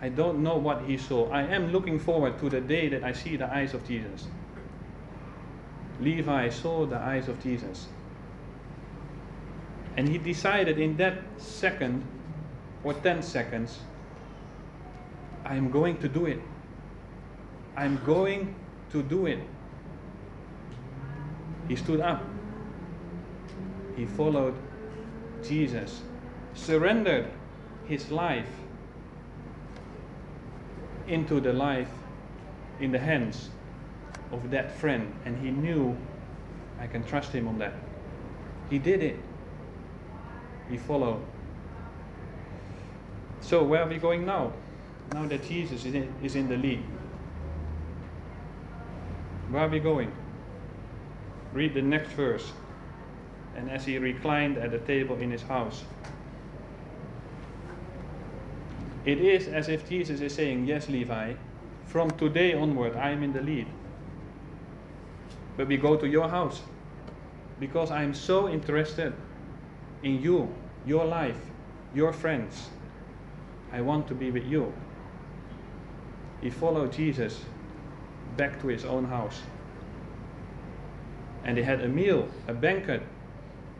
I 0.00 0.08
don't 0.08 0.42
know 0.42 0.56
what 0.56 0.82
he 0.84 0.96
saw. 0.96 1.30
I 1.30 1.42
am 1.42 1.72
looking 1.72 1.98
forward 1.98 2.38
to 2.40 2.50
the 2.50 2.60
day 2.60 2.88
that 2.88 3.04
I 3.04 3.12
see 3.12 3.36
the 3.36 3.52
eyes 3.52 3.74
of 3.74 3.86
Jesus. 3.86 4.26
Levi 6.02 6.48
saw 6.48 6.84
the 6.84 6.96
eyes 6.96 7.28
of 7.28 7.42
Jesus. 7.42 7.86
And 9.96 10.08
he 10.08 10.18
decided 10.18 10.78
in 10.78 10.96
that 10.96 11.18
second 11.36 12.04
or 12.82 12.94
10 12.94 13.22
seconds, 13.22 13.80
I 15.44 15.56
am 15.56 15.70
going 15.70 15.98
to 15.98 16.08
do 16.08 16.26
it. 16.26 16.40
I'm 17.76 18.02
going 18.04 18.54
to 18.90 19.02
do 19.02 19.26
it. 19.26 19.40
He 21.68 21.76
stood 21.76 22.00
up. 22.00 22.22
He 23.96 24.06
followed 24.06 24.54
Jesus, 25.42 26.02
surrendered 26.54 27.26
his 27.86 28.10
life 28.10 28.48
into 31.06 31.40
the 31.40 31.52
life 31.52 31.90
in 32.80 32.92
the 32.92 32.98
hands 32.98 33.50
of 34.32 34.50
that 34.50 34.72
friend, 34.72 35.14
and 35.24 35.36
he 35.36 35.50
knew 35.50 35.96
I 36.80 36.86
can 36.86 37.04
trust 37.04 37.32
him 37.32 37.46
on 37.46 37.58
that. 37.58 37.74
He 38.70 38.78
did 38.78 39.02
it. 39.02 39.18
He 40.68 40.78
followed. 40.78 41.22
So, 43.40 43.62
where 43.62 43.82
are 43.82 43.88
we 43.88 43.98
going 43.98 44.24
now? 44.24 44.52
Now 45.12 45.26
that 45.26 45.44
Jesus 45.46 45.84
is 45.84 46.34
in, 46.36 46.48
the 46.48 46.56
lead. 46.56 46.82
Where 49.50 49.64
are 49.64 49.68
we 49.68 49.80
going? 49.80 50.10
Read 51.52 51.74
the 51.74 51.82
next 51.82 52.12
verse. 52.12 52.52
And 53.54 53.70
as 53.70 53.84
he 53.84 53.98
reclined 53.98 54.56
at 54.56 54.70
the 54.70 54.78
table 54.78 55.16
in 55.16 55.30
his 55.30 55.42
house, 55.42 55.84
it 59.04 59.18
is 59.18 59.48
as 59.48 59.68
if 59.68 59.86
Jesus 59.88 60.20
is 60.20 60.34
saying, 60.34 60.66
Yes, 60.66 60.88
Levi, 60.88 61.34
from 61.84 62.10
today 62.12 62.54
onward, 62.54 62.96
I 62.96 63.10
am 63.10 63.22
in 63.22 63.32
the 63.32 63.42
lead. 63.42 63.66
But 65.56 65.68
we 65.68 65.76
go 65.76 65.96
to 65.96 66.08
your 66.08 66.28
house 66.28 66.62
because 67.60 67.90
I 67.90 68.02
am 68.02 68.14
so 68.14 68.48
interested 68.48 69.12
in 70.02 70.20
you, 70.20 70.52
your 70.86 71.04
life, 71.04 71.38
your 71.94 72.12
friends. 72.12 72.70
I 73.72 73.80
want 73.80 74.08
to 74.08 74.14
be 74.14 74.30
with 74.30 74.44
you. 74.46 74.72
He 76.40 76.50
followed 76.50 76.92
Jesus 76.92 77.44
back 78.36 78.60
to 78.62 78.68
his 78.68 78.84
own 78.84 79.04
house. 79.04 79.40
And 81.44 81.56
they 81.56 81.62
had 81.62 81.80
a 81.82 81.88
meal, 81.88 82.28
a 82.48 82.54
banquet. 82.54 83.02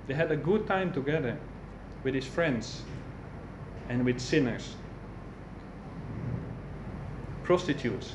They 0.07 0.15
had 0.15 0.31
a 0.31 0.37
good 0.37 0.67
time 0.67 0.93
together 0.93 1.37
with 2.05 2.15
his 2.15 2.27
friends 2.27 2.83
and 3.89 4.05
with 4.05 4.21
sinners, 4.21 4.75
prostitutes, 7.45 8.15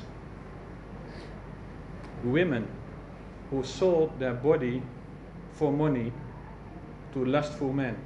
women 2.24 2.68
who 3.50 3.64
sold 3.64 4.20
their 4.20 4.34
body 4.34 4.82
for 5.54 5.72
money 5.72 6.12
to 7.14 7.26
lustful 7.26 7.74
men. 7.74 7.98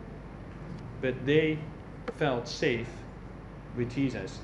But 1.01 1.25
they 1.25 1.57
felt 2.17 2.47
safe 2.47 2.89
with 3.75 3.93
Jesus 3.93 4.39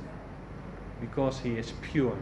because 1.00 1.40
he 1.40 1.52
is 1.52 1.74
pure. 1.82 2.18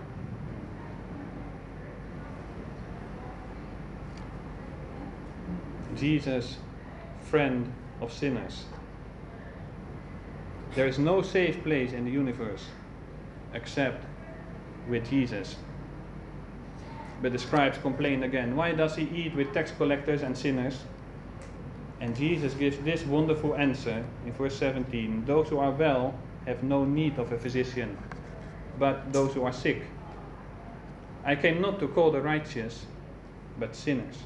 Jesus, 5.96 6.58
friend 7.22 7.72
of 8.02 8.12
sinners. 8.12 8.66
There 10.76 10.88
is 10.88 11.00
no 11.00 11.22
safe 11.22 11.64
place 11.64 11.94
in 11.94 12.04
the 12.04 12.12
universe 12.12 12.66
except 13.54 14.04
with 14.90 15.10
Jesus. 15.10 15.56
But 17.22 17.32
the 17.32 17.40
scribes 17.40 17.78
complain 17.78 18.24
again 18.24 18.56
why 18.56 18.74
does 18.74 18.96
he 18.96 19.04
eat 19.04 19.36
with 19.36 19.54
tax 19.54 19.72
collectors 19.72 20.22
and 20.22 20.38
sinners? 20.38 20.84
And 22.02 22.16
Jesus 22.16 22.54
gives 22.54 22.78
this 22.80 23.06
wonderful 23.06 23.56
answer 23.56 24.04
in 24.26 24.34
verse 24.34 24.58
17 24.58 25.26
Those 25.26 25.50
who 25.50 25.60
are 25.60 25.72
well 25.72 26.14
have 26.46 26.62
no 26.64 26.86
need 26.86 27.18
of 27.18 27.32
a 27.32 27.38
physician, 27.38 27.98
but 28.78 29.12
those 29.12 29.34
who 29.34 29.44
are 29.44 29.54
sick. 29.54 29.84
I 31.24 31.36
came 31.36 31.62
not 31.62 31.80
to 31.80 31.88
call 31.88 32.12
the 32.12 32.22
righteous, 32.22 32.86
but 33.60 33.76
sinners. 33.76 34.18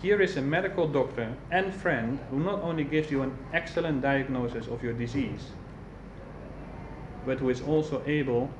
Here 0.00 0.20
is 0.20 0.36
a 0.36 0.42
medical 0.42 0.88
doctor 0.88 1.36
and 1.52 1.72
friend 1.72 2.18
who 2.30 2.40
not 2.40 2.60
only 2.62 2.82
gives 2.82 3.10
you 3.12 3.22
an 3.22 3.36
excellent 3.52 4.02
diagnosis 4.02 4.66
of 4.66 4.82
your 4.82 4.94
disease, 4.94 5.52
but 7.24 7.38
who 7.38 7.50
is 7.50 7.60
also 7.60 8.02
able 8.04 8.50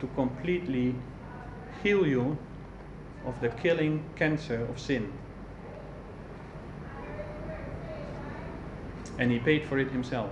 to 0.00 0.06
completely 0.14 0.94
heal 1.82 2.06
you 2.06 2.38
of 3.26 3.40
the 3.40 3.48
killing 3.48 4.04
cancer 4.16 4.64
of 4.70 4.78
sin. 4.78 5.12
And 9.18 9.30
he 9.30 9.38
paid 9.38 9.64
for 9.64 9.78
it 9.78 9.90
himself. 9.90 10.30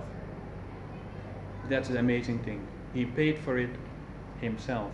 That's 1.69 1.89
the 1.89 1.99
amazing 1.99 2.39
thing. 2.39 2.65
He 2.93 3.05
paid 3.05 3.37
for 3.37 3.57
it 3.57 3.69
himself. 4.41 4.91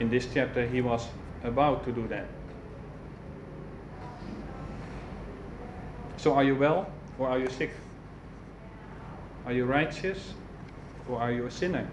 in 0.00 0.10
this 0.10 0.28
chapter 0.32 0.66
he 0.66 0.80
was 0.80 1.08
about 1.42 1.84
to 1.84 1.92
do 1.92 2.06
that. 2.08 2.26
So 6.16 6.34
are 6.34 6.44
you 6.44 6.56
well 6.56 6.90
or 7.18 7.28
are 7.28 7.38
you 7.38 7.48
sick? 7.48 7.70
Are 9.46 9.52
you 9.52 9.66
righteous 9.66 10.34
or 11.08 11.20
are 11.20 11.32
you 11.32 11.46
a 11.46 11.50
sinner? 11.50 11.88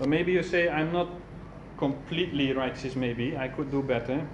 Or 0.00 0.06
maybe 0.06 0.32
you 0.32 0.42
say, 0.42 0.68
I'm 0.68 0.92
not 0.92 1.08
completely 1.78 2.52
righteous, 2.52 2.96
maybe, 2.96 3.36
I 3.36 3.48
could 3.48 3.70
do 3.70 3.82
better. 3.82 4.26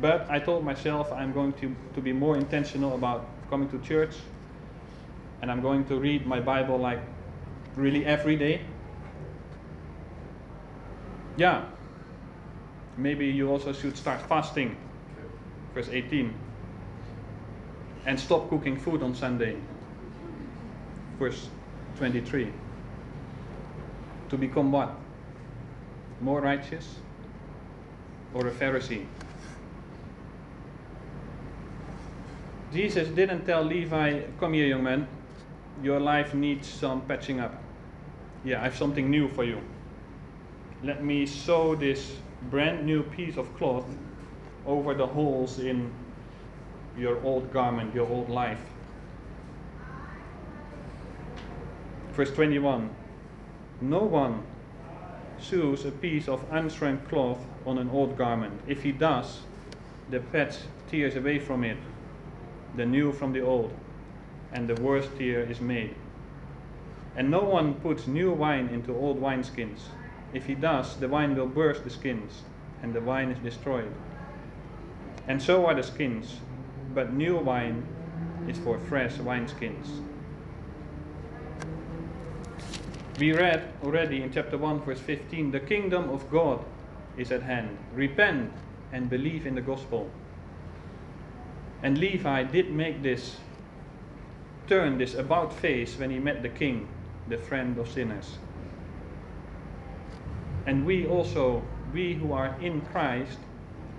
But 0.00 0.30
I 0.30 0.38
told 0.38 0.64
myself 0.64 1.12
I'm 1.12 1.32
going 1.32 1.52
to, 1.54 1.74
to 1.94 2.00
be 2.00 2.12
more 2.12 2.36
intentional 2.36 2.94
about 2.94 3.26
coming 3.48 3.68
to 3.70 3.78
church 3.80 4.14
and 5.42 5.50
I'm 5.50 5.60
going 5.60 5.84
to 5.86 5.98
read 5.98 6.26
my 6.26 6.40
Bible 6.40 6.78
like 6.78 7.00
really 7.74 8.04
every 8.04 8.36
day. 8.36 8.62
Yeah, 11.36 11.64
maybe 12.96 13.26
you 13.26 13.50
also 13.50 13.72
should 13.72 13.96
start 13.96 14.20
fasting. 14.28 14.76
Verse 15.74 15.88
18. 15.88 16.34
And 18.06 18.18
stop 18.18 18.48
cooking 18.48 18.76
food 18.76 19.02
on 19.02 19.14
Sunday. 19.14 19.56
Verse 21.18 21.48
23. 22.00 22.50
To 24.30 24.38
become 24.38 24.72
what? 24.72 24.96
More 26.22 26.40
righteous? 26.40 26.94
Or 28.32 28.46
a 28.46 28.50
Pharisee? 28.50 29.04
Jesus 32.72 33.08
didn't 33.08 33.44
tell 33.44 33.62
Levi, 33.62 34.22
Come 34.38 34.54
here, 34.54 34.66
young 34.66 34.82
man, 34.82 35.06
your 35.82 36.00
life 36.00 36.32
needs 36.32 36.66
some 36.66 37.02
patching 37.02 37.38
up. 37.38 37.62
Yeah, 38.44 38.60
I 38.60 38.64
have 38.64 38.76
something 38.76 39.10
new 39.10 39.28
for 39.28 39.44
you. 39.44 39.60
Let 40.82 41.04
me 41.04 41.26
sew 41.26 41.74
this 41.74 42.16
brand 42.48 42.86
new 42.86 43.02
piece 43.02 43.36
of 43.36 43.54
cloth 43.58 43.84
over 44.64 44.94
the 44.94 45.06
holes 45.06 45.58
in 45.58 45.92
your 46.96 47.22
old 47.22 47.52
garment, 47.52 47.94
your 47.94 48.08
old 48.08 48.30
life. 48.30 48.62
Verse 52.12 52.32
21 52.32 52.90
No 53.80 54.00
one 54.00 54.42
sews 55.38 55.84
a 55.84 55.90
piece 55.90 56.28
of 56.28 56.44
unshrunk 56.50 57.08
cloth 57.08 57.38
on 57.64 57.78
an 57.78 57.88
old 57.90 58.18
garment. 58.18 58.60
If 58.66 58.82
he 58.82 58.92
does, 58.92 59.40
the 60.10 60.18
patch 60.18 60.56
tears 60.90 61.16
away 61.16 61.38
from 61.38 61.64
it, 61.64 61.78
the 62.76 62.84
new 62.84 63.12
from 63.12 63.32
the 63.32 63.40
old, 63.40 63.72
and 64.52 64.68
the 64.68 64.74
worst 64.82 65.16
tear 65.16 65.42
is 65.42 65.60
made. 65.60 65.94
And 67.16 67.30
no 67.30 67.40
one 67.40 67.74
puts 67.74 68.06
new 68.06 68.32
wine 68.32 68.68
into 68.68 68.94
old 68.94 69.20
wineskins. 69.20 69.80
If 70.34 70.46
he 70.46 70.54
does, 70.54 70.96
the 70.96 71.08
wine 71.08 71.36
will 71.36 71.46
burst 71.46 71.84
the 71.84 71.90
skins, 71.90 72.42
and 72.82 72.92
the 72.92 73.00
wine 73.00 73.30
is 73.30 73.38
destroyed. 73.38 73.92
And 75.28 75.40
so 75.40 75.66
are 75.66 75.74
the 75.74 75.82
skins, 75.82 76.40
but 76.92 77.14
new 77.14 77.36
wine 77.36 77.84
is 78.48 78.58
for 78.58 78.78
fresh 78.78 79.18
wineskins. 79.18 79.86
We 83.20 83.34
read 83.34 83.74
already 83.84 84.22
in 84.22 84.32
chapter 84.32 84.56
1, 84.56 84.80
verse 84.80 84.98
15 84.98 85.50
the 85.50 85.60
kingdom 85.60 86.08
of 86.08 86.30
God 86.30 86.64
is 87.18 87.30
at 87.30 87.42
hand. 87.42 87.76
Repent 87.92 88.50
and 88.94 89.10
believe 89.10 89.46
in 89.46 89.54
the 89.54 89.60
gospel. 89.60 90.08
And 91.82 91.98
Levi 91.98 92.44
did 92.44 92.72
make 92.72 93.02
this 93.02 93.36
turn, 94.68 94.96
this 94.96 95.12
about 95.12 95.52
face, 95.52 95.98
when 95.98 96.08
he 96.08 96.18
met 96.18 96.42
the 96.42 96.48
king, 96.48 96.88
the 97.28 97.36
friend 97.36 97.76
of 97.76 97.90
sinners. 97.90 98.38
And 100.64 100.86
we 100.86 101.06
also, 101.06 101.62
we 101.92 102.14
who 102.14 102.32
are 102.32 102.56
in 102.58 102.80
Christ, 102.80 103.36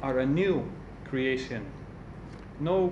are 0.01 0.17
a 0.17 0.25
new 0.25 0.67
creation. 1.05 1.63
No 2.59 2.91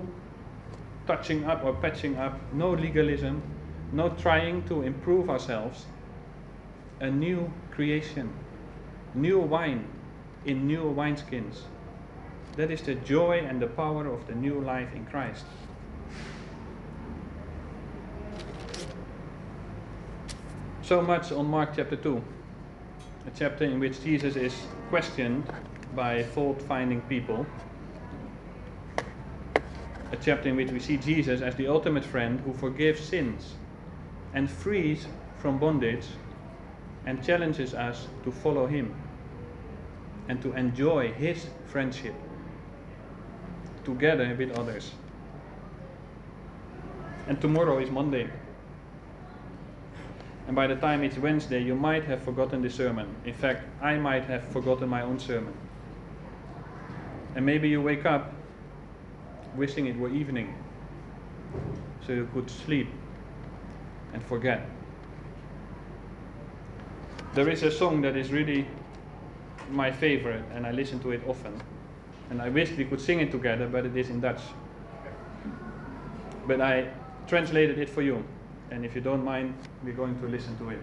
touching 1.08 1.44
up 1.46 1.64
or 1.64 1.74
patching 1.74 2.18
up, 2.18 2.38
no 2.52 2.70
legalism, 2.70 3.42
no 3.90 4.10
trying 4.10 4.62
to 4.68 4.82
improve 4.82 5.28
ourselves 5.28 5.86
a 7.00 7.10
new 7.10 7.50
creation, 7.70 8.30
new 9.14 9.38
wine 9.38 9.86
in 10.44 10.66
new 10.66 10.82
wineskins. 10.82 11.62
That 12.56 12.70
is 12.70 12.82
the 12.82 12.94
joy 12.94 13.38
and 13.38 13.60
the 13.60 13.66
power 13.66 14.06
of 14.06 14.26
the 14.26 14.34
new 14.34 14.60
life 14.60 14.94
in 14.94 15.06
Christ. 15.06 15.46
So 20.82 21.00
much 21.00 21.32
on 21.32 21.46
Mark 21.46 21.70
chapter 21.76 21.96
2, 21.96 22.22
a 23.26 23.30
chapter 23.38 23.64
in 23.64 23.80
which 23.80 24.02
Jesus 24.02 24.36
is 24.36 24.54
questioned 24.90 25.44
by 25.94 26.22
fault 26.22 26.60
finding 26.60 27.00
people. 27.02 27.46
A 30.12 30.16
chapter 30.16 30.48
in 30.48 30.56
which 30.56 30.70
we 30.70 30.80
see 30.80 30.96
Jesus 30.96 31.40
as 31.40 31.54
the 31.54 31.68
ultimate 31.68 32.04
friend 32.04 32.40
who 32.40 32.52
forgives 32.52 33.00
sins 33.00 33.54
and 34.34 34.50
frees 34.50 35.06
from 35.38 35.58
bondage 35.58 36.04
and 37.06 37.24
challenges 37.24 37.74
us 37.74 38.08
to 38.24 38.30
follow 38.30 38.66
Him 38.66 38.94
and 40.28 40.40
to 40.42 40.52
enjoy 40.52 41.12
His 41.12 41.46
friendship 41.66 42.14
together 43.84 44.34
with 44.38 44.58
others. 44.58 44.92
And 47.26 47.40
tomorrow 47.40 47.78
is 47.78 47.90
Monday. 47.90 48.28
And 50.46 50.56
by 50.56 50.66
the 50.66 50.76
time 50.76 51.04
it's 51.04 51.16
Wednesday, 51.16 51.62
you 51.62 51.74
might 51.74 52.04
have 52.04 52.22
forgotten 52.22 52.60
the 52.62 52.70
sermon. 52.70 53.14
In 53.24 53.34
fact, 53.34 53.62
I 53.80 53.96
might 53.96 54.24
have 54.24 54.44
forgotten 54.48 54.88
my 54.88 55.02
own 55.02 55.18
sermon. 55.18 55.54
And 57.36 57.46
maybe 57.46 57.68
you 57.68 57.80
wake 57.80 58.04
up 58.04 58.32
wishing 59.54 59.86
it 59.86 59.96
were 59.96 60.10
evening 60.10 60.54
so 62.06 62.12
you 62.12 62.28
could 62.32 62.50
sleep 62.50 62.88
and 64.12 64.22
forget. 64.24 64.68
There 67.32 67.48
is 67.48 67.62
a 67.62 67.70
song 67.70 68.00
that 68.00 68.16
is 68.16 68.32
really 68.32 68.66
my 69.70 69.92
favorite, 69.92 70.42
and 70.52 70.66
I 70.66 70.72
listen 70.72 70.98
to 71.00 71.12
it 71.12 71.22
often. 71.28 71.60
And 72.30 72.42
I 72.42 72.48
wish 72.48 72.72
we 72.72 72.84
could 72.84 73.00
sing 73.00 73.20
it 73.20 73.30
together, 73.30 73.68
but 73.68 73.86
it 73.86 73.96
is 73.96 74.10
in 74.10 74.20
Dutch. 74.20 74.40
But 76.46 76.60
I 76.60 76.88
translated 77.28 77.78
it 77.78 77.88
for 77.88 78.02
you, 78.02 78.24
and 78.72 78.84
if 78.84 78.96
you 78.96 79.00
don't 79.00 79.24
mind, 79.24 79.54
we're 79.84 79.94
going 79.94 80.18
to 80.20 80.26
listen 80.26 80.58
to 80.58 80.70
it. 80.70 80.80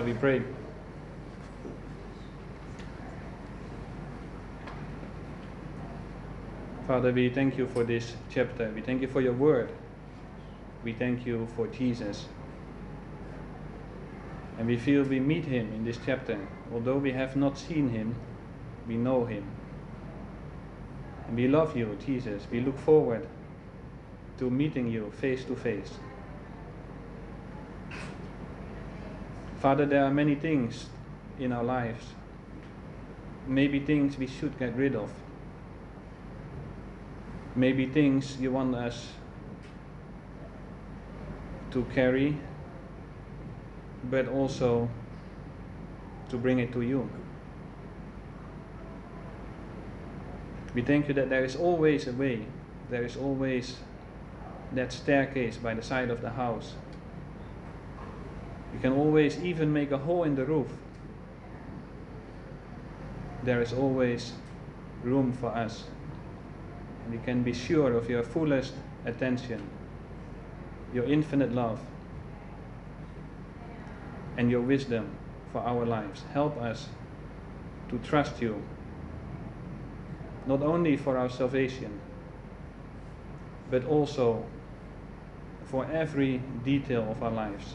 Shall 0.00 0.06
we 0.06 0.14
pray? 0.14 0.42
Father, 6.86 7.12
we 7.12 7.28
thank 7.28 7.58
you 7.58 7.66
for 7.66 7.84
this 7.84 8.14
chapter. 8.30 8.72
We 8.74 8.80
thank 8.80 9.02
you 9.02 9.08
for 9.08 9.20
your 9.20 9.34
word. 9.34 9.70
We 10.84 10.94
thank 10.94 11.26
you 11.26 11.46
for 11.54 11.66
Jesus. 11.66 12.24
And 14.58 14.66
we 14.66 14.78
feel 14.78 15.02
we 15.02 15.20
meet 15.20 15.44
him 15.44 15.70
in 15.74 15.84
this 15.84 15.98
chapter. 16.06 16.48
Although 16.72 16.96
we 16.96 17.12
have 17.12 17.36
not 17.36 17.58
seen 17.58 17.90
him, 17.90 18.14
we 18.88 18.96
know 18.96 19.26
him. 19.26 19.44
And 21.28 21.36
we 21.36 21.46
love 21.46 21.76
you, 21.76 21.98
Jesus. 22.06 22.46
We 22.50 22.60
look 22.60 22.78
forward 22.78 23.28
to 24.38 24.48
meeting 24.48 24.90
you 24.90 25.12
face 25.20 25.44
to 25.44 25.54
face. 25.54 25.90
Father, 29.60 29.84
there 29.84 30.02
are 30.06 30.10
many 30.10 30.34
things 30.34 30.86
in 31.38 31.52
our 31.52 31.62
lives, 31.62 32.14
maybe 33.46 33.78
things 33.78 34.16
we 34.16 34.26
should 34.26 34.58
get 34.58 34.74
rid 34.74 34.96
of, 34.96 35.12
maybe 37.54 37.84
things 37.84 38.40
you 38.40 38.50
want 38.50 38.74
us 38.74 39.08
to 41.72 41.84
carry, 41.94 42.38
but 44.04 44.26
also 44.28 44.88
to 46.30 46.38
bring 46.38 46.58
it 46.58 46.72
to 46.72 46.80
you. 46.80 47.06
We 50.72 50.80
thank 50.80 51.06
you 51.06 51.12
that 51.14 51.28
there 51.28 51.44
is 51.44 51.54
always 51.54 52.06
a 52.06 52.12
way, 52.12 52.46
there 52.88 53.04
is 53.04 53.14
always 53.14 53.76
that 54.72 54.90
staircase 54.90 55.58
by 55.58 55.74
the 55.74 55.82
side 55.82 56.08
of 56.08 56.22
the 56.22 56.30
house. 56.30 56.76
You 58.72 58.78
can 58.80 58.92
always 58.92 59.42
even 59.42 59.72
make 59.72 59.90
a 59.90 59.98
hole 59.98 60.24
in 60.24 60.34
the 60.34 60.44
roof. 60.44 60.68
There 63.42 63.60
is 63.60 63.72
always 63.72 64.34
room 65.02 65.32
for 65.32 65.48
us. 65.48 65.84
And 67.04 67.14
we 67.14 67.24
can 67.24 67.42
be 67.42 67.52
sure 67.52 67.94
of 67.94 68.08
your 68.08 68.22
fullest 68.22 68.74
attention, 69.04 69.68
your 70.94 71.04
infinite 71.04 71.52
love, 71.52 71.80
and 74.36 74.50
your 74.50 74.60
wisdom 74.60 75.10
for 75.52 75.60
our 75.60 75.84
lives. 75.84 76.24
Help 76.32 76.56
us 76.58 76.88
to 77.88 77.98
trust 77.98 78.40
you, 78.40 78.62
not 80.46 80.62
only 80.62 80.96
for 80.96 81.16
our 81.16 81.28
salvation, 81.28 82.00
but 83.70 83.84
also 83.84 84.44
for 85.64 85.86
every 85.86 86.38
detail 86.64 87.08
of 87.10 87.22
our 87.22 87.30
lives. 87.30 87.74